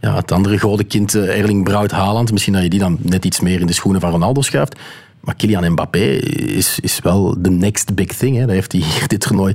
ja, 0.00 0.16
het 0.16 0.32
andere 0.32 0.58
grote 0.58 0.84
kind 0.84 1.14
eh, 1.14 1.38
Erling 1.38 1.64
Braut 1.64 1.90
Haaland. 1.90 2.32
Misschien 2.32 2.52
dat 2.52 2.62
je 2.62 2.68
die 2.68 2.78
dan 2.80 2.98
net 3.00 3.24
iets 3.24 3.40
meer 3.40 3.60
in 3.60 3.66
de 3.66 3.72
schoenen 3.72 4.00
van 4.00 4.10
Ronaldo 4.10 4.42
schuift. 4.42 4.80
Maar 5.20 5.34
Kylian 5.34 5.72
Mbappé 5.72 5.98
is, 5.98 6.78
is 6.80 6.98
wel 7.02 7.36
de 7.38 7.50
next 7.50 7.94
big 7.94 8.12
thing. 8.12 8.36
Hè. 8.36 8.40
Dat 8.40 8.54
heeft 8.54 8.72
hij 8.72 8.80
hier 8.80 9.08
dit 9.08 9.20
toernooi 9.20 9.54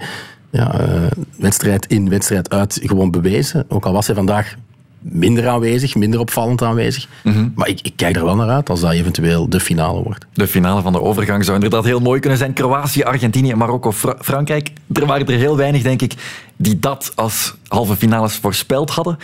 ja, 0.49 0.79
eh, 0.79 1.11
wedstrijd 1.35 1.85
in, 1.85 2.09
wedstrijd 2.09 2.49
uit 2.49 2.79
gewoon 2.83 3.11
bewezen. 3.11 3.65
Ook 3.67 3.85
al 3.85 3.93
was 3.93 4.07
hij 4.07 4.15
vandaag 4.15 4.55
minder 4.99 5.47
aanwezig, 5.47 5.95
minder 5.95 6.19
opvallend 6.19 6.61
aanwezig. 6.63 7.07
Maar 7.55 7.67
ik, 7.67 7.79
ik 7.81 7.93
kijk 7.95 8.15
er 8.15 8.25
wel 8.25 8.35
naar 8.35 8.49
uit 8.49 8.69
als 8.69 8.79
dat 8.79 8.91
eventueel 8.91 9.49
de 9.49 9.59
finale 9.59 10.03
wordt. 10.03 10.25
De 10.33 10.47
finale 10.47 10.81
van 10.81 10.91
de 10.93 11.01
overgang 11.01 11.43
zou 11.43 11.55
inderdaad 11.55 11.83
heel 11.85 11.99
mooi 11.99 12.19
kunnen 12.19 12.39
zijn. 12.39 12.53
Kroatië, 12.53 13.03
Argentinië, 13.03 13.53
Marokko, 13.55 13.91
Fra- 13.91 14.17
Frankrijk. 14.21 14.71
Er 14.93 15.05
waren 15.05 15.27
er 15.27 15.37
heel 15.37 15.57
weinig, 15.57 15.81
denk 15.81 16.01
ik, 16.01 16.13
die 16.57 16.79
dat 16.79 17.11
als 17.15 17.53
halve 17.67 17.95
finales 17.95 18.35
voorspeld 18.35 18.89
hadden. 18.89 19.17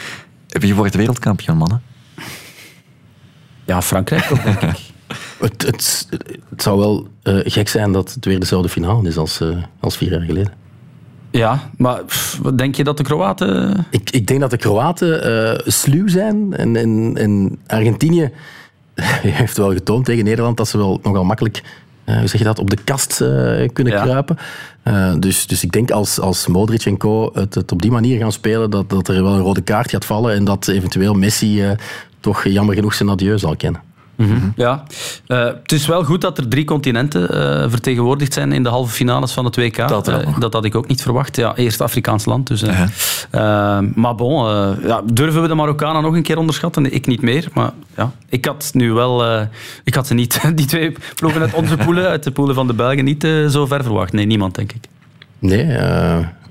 Wie 0.48 0.76
wordt 0.76 0.96
wereldkampioen, 0.96 1.58
mannen? 1.58 1.82
ja, 3.66 3.82
Frankrijk 3.82 4.28
ook, 4.32 4.44
denk 4.44 4.62
ik. 4.62 4.78
Het, 5.40 5.62
het, 5.62 6.08
het 6.50 6.62
zou 6.62 6.80
wel 6.80 7.08
eh, 7.24 7.36
gek 7.44 7.70
zijn 7.70 7.92
dat 7.92 8.14
het 8.14 8.26
weer 8.26 8.40
dezelfde 8.40 8.70
finale 8.70 9.08
is 9.08 9.18
als, 9.18 9.42
eh, 9.42 9.48
als 9.80 9.98
vier 9.98 10.12
jaar 10.12 10.22
geleden. 10.22 10.52
Ja, 11.38 11.70
maar 11.78 12.04
pff, 12.04 12.40
wat 12.42 12.58
denk 12.58 12.76
je 12.76 12.84
dat 12.84 12.98
de 12.98 13.04
Kroaten... 13.04 13.86
Ik, 13.90 14.10
ik 14.10 14.28
denk 14.28 14.40
dat 14.40 14.50
de 14.50 14.58
Kroaten 14.58 15.24
eh 15.24 15.60
sluw 15.66 16.08
zijn. 16.08 16.54
En, 16.54 16.76
en, 16.76 17.12
en 17.18 17.58
Argentinië 17.68 18.32
heeft 19.42 19.58
wel 19.58 19.72
getoond 19.72 20.06
tegen 20.06 20.24
Nederland 20.24 20.58
dat 20.58 20.68
ze 20.68 20.78
wel 20.78 21.00
nogal 21.04 21.24
makkelijk 21.24 21.64
eh, 22.04 22.18
hoe 22.18 22.28
zeg 22.28 22.40
je 22.40 22.46
dat, 22.46 22.60
op 22.60 22.70
de 22.70 22.78
kast 22.84 23.22
eh, 23.22 23.28
kunnen 23.74 23.94
Ja. 23.94 24.02
kruipen. 24.02 24.38
Eh, 24.84 25.14
dus, 25.20 25.48
dus 25.48 25.64
ik 25.64 25.72
denk 25.72 25.92
als, 25.92 26.20
als 26.20 26.48
Modric 26.48 26.86
en 26.86 26.98
co 26.98 27.30
het, 27.34 27.56
het 27.56 27.72
op 27.72 27.82
die 27.82 27.92
manier 27.92 28.20
gaan 28.20 28.32
spelen, 28.32 28.70
dat, 28.70 28.90
dat 28.90 29.08
er 29.08 29.24
wel 29.24 29.34
een 29.34 29.42
rode 29.42 29.62
kaart 29.62 29.90
gaat 29.90 30.06
vallen 30.06 30.34
en 30.34 30.44
dat 30.44 30.68
eventueel 30.68 31.14
Messi 31.14 31.64
eh, 31.64 31.72
toch 32.20 32.44
jammer 32.44 32.76
genoeg 32.76 32.94
zijn 32.94 33.10
adieu 33.10 33.38
zal 33.38 33.56
kennen. 33.56 33.82
Ja, 34.56 34.84
Eh, 35.28 35.46
het 35.46 35.72
is 35.72 35.88
wel 35.88 36.04
goed 36.04 36.22
dat 36.22 36.38
er 36.38 36.48
drie 36.48 36.66
continenten 36.66 37.30
eh, 37.30 37.70
vertegenwoordigd 37.70 38.34
zijn 38.34 38.52
in 38.52 38.64
de 38.64 38.70
halve 38.70 38.94
finales 38.94 39.32
van 39.32 39.46
het 39.46 39.56
WK. 39.56 39.88
Dat 39.88 40.08
Eh, 40.08 40.40
dat 40.40 40.54
had 40.54 40.66
ik 40.66 40.76
ook 40.76 40.88
niet 40.88 41.02
verwacht. 41.02 41.36
Ja, 41.36 41.56
eerst 41.56 41.82
Afrikaans 41.82 42.26
land. 42.26 42.48
Dus, 42.48 42.64
maar 43.96 44.16
bon, 44.16 44.46
ja, 44.82 45.02
durven 45.14 45.42
we 45.42 45.48
de 45.48 45.56
Marokkanen 45.56 46.02
nog 46.02 46.14
een 46.16 46.24
keer 46.24 46.38
onderschatten? 46.38 46.94
Ik 46.94 47.08
niet 47.08 47.22
meer. 47.22 47.48
Maar 47.54 47.72
ja, 47.98 48.12
ik 48.30 48.46
had 48.46 48.70
nu 48.74 48.94
wel... 48.94 49.42
ik 49.84 49.96
had 49.96 50.08
ze 50.08 50.14
niet, 50.14 50.42
die 50.56 50.66
twee 50.66 50.96
ploegen 51.16 51.42
uit 51.42 51.54
onze 51.54 51.78
poelen, 51.78 52.08
uit 52.08 52.24
de 52.24 52.32
poelen 52.32 52.56
van 52.56 52.68
de 52.68 52.74
Belgen, 52.74 53.04
niet 53.04 53.28
zo 53.50 53.66
ver 53.66 53.84
verwacht. 53.84 54.14
Nee, 54.14 54.26
niemand, 54.26 54.56
denk 54.56 54.72
ik. 54.72 54.84
Nee, 55.40 55.78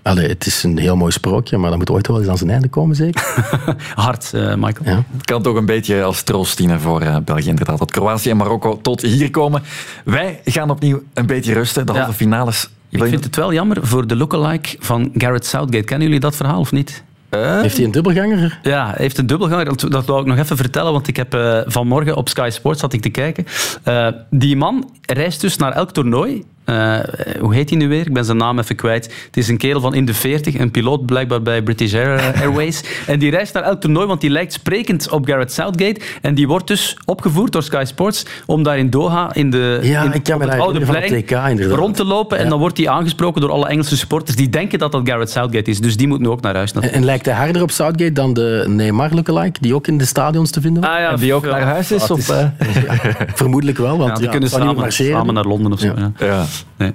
allee, 0.05 0.29
het 0.29 0.47
is 0.47 0.63
een 0.63 0.79
heel 0.79 0.97
mooi 0.97 1.13
sprookje, 1.13 1.57
maar 1.59 1.71
dat 1.71 1.79
moet 1.79 1.91
ooit 1.91 2.07
wel 2.07 2.19
eens 2.19 2.29
aan 2.29 2.39
zijn 2.39 2.51
einde 2.51 2.69
komen, 2.69 2.97
zeker. 2.97 3.45
Hard, 3.95 4.31
eh, 4.35 4.55
Michael. 4.55 4.91
Ja. 4.91 5.03
Het 5.17 5.25
kan 5.25 5.43
toch 5.43 5.57
een 5.57 5.67
beetje 5.67 6.03
als 6.03 6.23
troost 6.23 6.57
dienen 6.57 6.81
voor 6.81 7.01
eh, 7.01 7.17
België 7.25 7.49
inderdaad. 7.49 7.79
Dat 7.79 7.91
Kroatië 7.91 8.31
en 8.31 8.37
Marokko 8.37 8.79
tot 8.83 9.01
hier 9.03 9.31
komen. 9.31 9.63
Wij 10.05 10.41
gaan 10.45 10.71
opnieuw 10.71 11.03
een 11.15 11.27
beetje 11.27 11.53
rusten. 11.53 11.87
De 11.87 11.93
Ja. 11.93 11.99
halve 11.99 12.15
finales. 12.17 12.69
Ik 12.89 13.03
vind 13.05 13.25
het 13.25 13.37
wel 13.37 13.53
jammer 13.53 13.87
voor 13.87 14.07
de 14.07 14.17
lookalike 14.17 14.77
van 14.81 15.11
Garrett 15.15 15.47
Southgate. 15.47 15.85
Kennen 15.85 16.07
jullie 16.07 16.21
dat 16.23 16.37
verhaal 16.37 16.61
of 16.61 16.73
niet? 16.73 17.03
Heeft 17.31 17.77
hij 17.77 17.85
een 17.85 17.91
dubbelganger? 17.91 18.59
Ja, 18.63 18.87
hij 18.87 18.95
heeft 18.97 19.19
een 19.19 19.27
dubbelganger. 19.27 19.65
Dat, 19.65 19.81
dat 19.93 20.07
wou 20.07 20.21
ik 20.21 20.27
nog 20.27 20.39
even 20.39 20.57
vertellen, 20.57 20.93
want 20.93 21.09
ik 21.09 21.17
heb 21.17 21.35
eh, 21.35 21.61
vanmorgen 21.67 22.17
op 22.17 22.29
Sky 22.29 22.49
Sports 22.53 22.81
zat 22.81 22.93
ik 22.93 23.01
te 23.03 23.09
kijken. 23.09 23.47
Eh, 23.83 24.09
die 24.31 24.57
man 24.57 24.91
reist 25.03 25.41
dus 25.41 25.57
naar 25.57 25.73
elk 25.73 25.91
toernooi. 25.91 26.45
Eh, 26.65 26.99
hoe 27.41 27.55
heet 27.55 27.69
hij 27.71 27.79
nu 27.79 27.89
weer? 27.89 28.07
Ik 28.07 28.13
ben 28.13 28.25
zijn 28.25 28.37
naam 28.37 28.59
even 28.59 28.77
kwijt. 28.77 29.05
Het 29.27 29.37
is 29.37 29.49
een 29.49 29.57
kerel 29.57 29.81
van 29.81 29.95
in 29.95 30.05
de 30.05 30.15
40, 30.15 30.59
een 30.59 30.71
piloot 30.71 31.07
blijkbaar 31.07 31.43
bij 31.43 31.63
British 31.63 31.93
eh, 31.95 32.17
Airways. 32.41 32.83
en 33.07 33.19
die 33.19 33.31
reist 33.31 33.55
naar 33.55 33.63
elk 33.63 33.81
toernooi, 33.81 34.07
want 34.07 34.21
die 34.21 34.31
lijkt 34.31 34.53
sprekend 34.53 35.11
op 35.11 35.27
Garrett 35.27 35.53
Southgate. 35.53 36.01
En 36.23 36.35
die 36.35 36.47
wordt 36.49 36.67
dus 36.67 36.97
opgevoerd 37.05 37.53
door 37.53 37.63
Sky 37.63 37.83
Sports 37.87 38.27
om 38.47 38.63
daar 38.63 38.79
in 38.79 38.91
Doha 38.91 39.35
in 39.35 39.51
de 39.51 39.79
Ja, 39.83 40.03
in, 40.03 40.13
ik 40.13 40.23
kan 40.23 40.41
het 40.41 40.51
oude 40.61 40.81
plein 40.81 41.15
het 41.15 41.27
TK 41.27 41.31
inderdaad. 41.49 41.79
rond 41.79 41.97
te 41.97 42.05
lopen. 42.05 42.39
En 42.39 42.49
dan 42.49 42.59
wordt 42.59 42.77
hij 42.79 42.89
aangesproken 42.89 43.41
door 43.41 43.51
alle 43.51 43.67
Engelse 43.69 43.97
supporters 43.97 44.37
die 44.37 44.49
denken 44.49 44.79
dat 44.79 44.93
dat 44.93 45.01
Garrett 45.09 45.31
Southgate 45.31 45.71
is. 45.71 45.81
Dus 45.81 45.97
die 45.97 46.09
moet 46.09 46.21
nu 46.21 46.29
ook 46.29 46.41
naar 46.41 46.55
huis. 46.55 46.69
En, 46.73 46.75
natuurlijk. 46.75 47.03
en 47.03 47.05
lijkt 47.09 47.27
hij 47.27 47.35
harder 47.35 47.63
op 47.63 47.71
Southgate 47.71 48.13
dan 48.13 48.35
de 48.35 48.65
Neymar 48.69 49.11
lookalike, 49.15 49.61
die 49.61 49.75
ook 49.75 49.87
in 49.87 49.99
de 49.99 50.05
stadions 50.05 50.51
te 50.51 50.61
vinden 50.61 50.83
was? 50.83 50.91
Ah, 50.91 50.99
ja, 50.99 51.11
En 51.11 51.19
die 51.19 51.35
ook 51.35 51.45
naar 51.45 51.63
huis 51.63 51.93
is? 51.93 52.11
Of, 52.11 52.19
is- 52.19 52.29
eh? 52.29 52.47
Vermoedelijk 53.35 53.79
wel, 53.79 53.97
want 53.97 54.09
Ja, 54.09 54.15
die 54.15 54.25
ja, 54.25 54.31
kunnen 54.31 54.49
samen, 54.49 54.93
samen 54.93 55.35
naar 55.35 55.45
Londen 55.45 55.73
of 55.73 55.81
zo. 55.81 55.93
Ja. 56.19 56.45
Nee. 56.77 56.93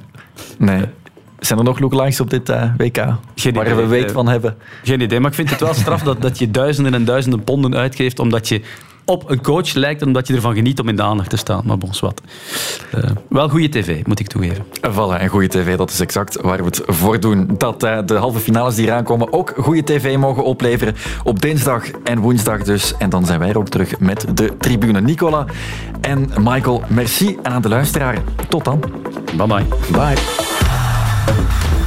Nee. 0.58 0.86
Zijn 1.39 1.60
er 1.60 1.65
nog 1.65 1.80
lookalikes 1.80 2.19
op 2.19 2.30
dit 2.30 2.50
eh, 2.50 2.63
WK? 2.78 2.98
Geen 3.36 3.54
waar 3.54 3.65
idee. 3.65 3.76
we 3.76 3.86
weet 3.86 4.12
van 4.12 4.28
hebben. 4.28 4.58
Geen 4.84 5.02
idee, 5.02 5.19
maar 5.19 5.30
ik 5.30 5.36
vind 5.36 5.50
het 5.50 5.60
wel 5.60 5.74
straf 5.74 6.04
dat, 6.04 6.22
dat 6.22 6.39
je 6.39 6.52
duizenden 6.52 6.93
en 6.93 7.06
duizenden 7.06 7.43
ponden 7.43 7.76
uitgeeft 7.76 8.19
omdat 8.19 8.48
je 8.48 8.62
op 9.10 9.30
een 9.30 9.41
coach 9.41 9.74
lijkt, 9.74 10.02
omdat 10.02 10.28
je 10.28 10.34
ervan 10.36 10.56
geniet 10.56 10.80
om 10.80 10.88
in 10.88 10.95
de 10.95 11.02
aandacht 11.02 11.30
te 11.30 11.38
staan. 11.38 11.62
Maar 11.65 11.78
bon, 11.78 11.89
wat. 12.00 12.22
Uh, 12.95 13.04
wel 13.30 13.50
goede 13.50 13.69
tv, 13.69 14.06
moet 14.06 14.19
ik 14.19 14.28
toegeven. 14.28 14.65
Voilà, 14.82 15.19
en 15.19 15.28
goede 15.28 15.48
tv, 15.48 15.78
dat 15.78 15.89
is 15.89 16.00
exact 16.00 16.41
waar 16.41 16.58
we 16.58 16.63
het 16.63 16.82
voor 16.86 17.19
doen. 17.19 17.50
Dat 17.58 17.84
uh, 17.84 18.00
de 18.06 18.15
halve 18.15 18.39
finales 18.39 18.76
die 18.76 18.86
eraan 18.86 19.04
komen 19.04 19.34
ook 19.34 19.54
goede 19.58 19.84
tv 19.84 20.17
mogen 20.17 20.43
opleveren. 20.43 20.95
Op 21.24 21.41
dinsdag 21.41 21.84
en 22.04 22.19
woensdag 22.19 22.63
dus. 22.63 22.93
En 22.98 23.10
dan 23.10 23.26
zijn 23.26 23.39
wij 23.39 23.50
er 23.50 23.58
ook 23.58 23.69
terug 23.69 24.00
met 24.00 24.26
de 24.34 24.58
tribune. 24.58 25.02
Nicola 25.02 25.45
en 26.02 26.30
Michael, 26.39 26.84
merci. 26.88 27.38
En 27.43 27.52
aan 27.52 27.62
de 27.62 27.69
luisteraar, 27.69 28.17
tot 28.50 28.63
dan. 28.63 28.84
Bye 29.36 29.48
bye. 29.48 29.65
Bye. 29.91 31.78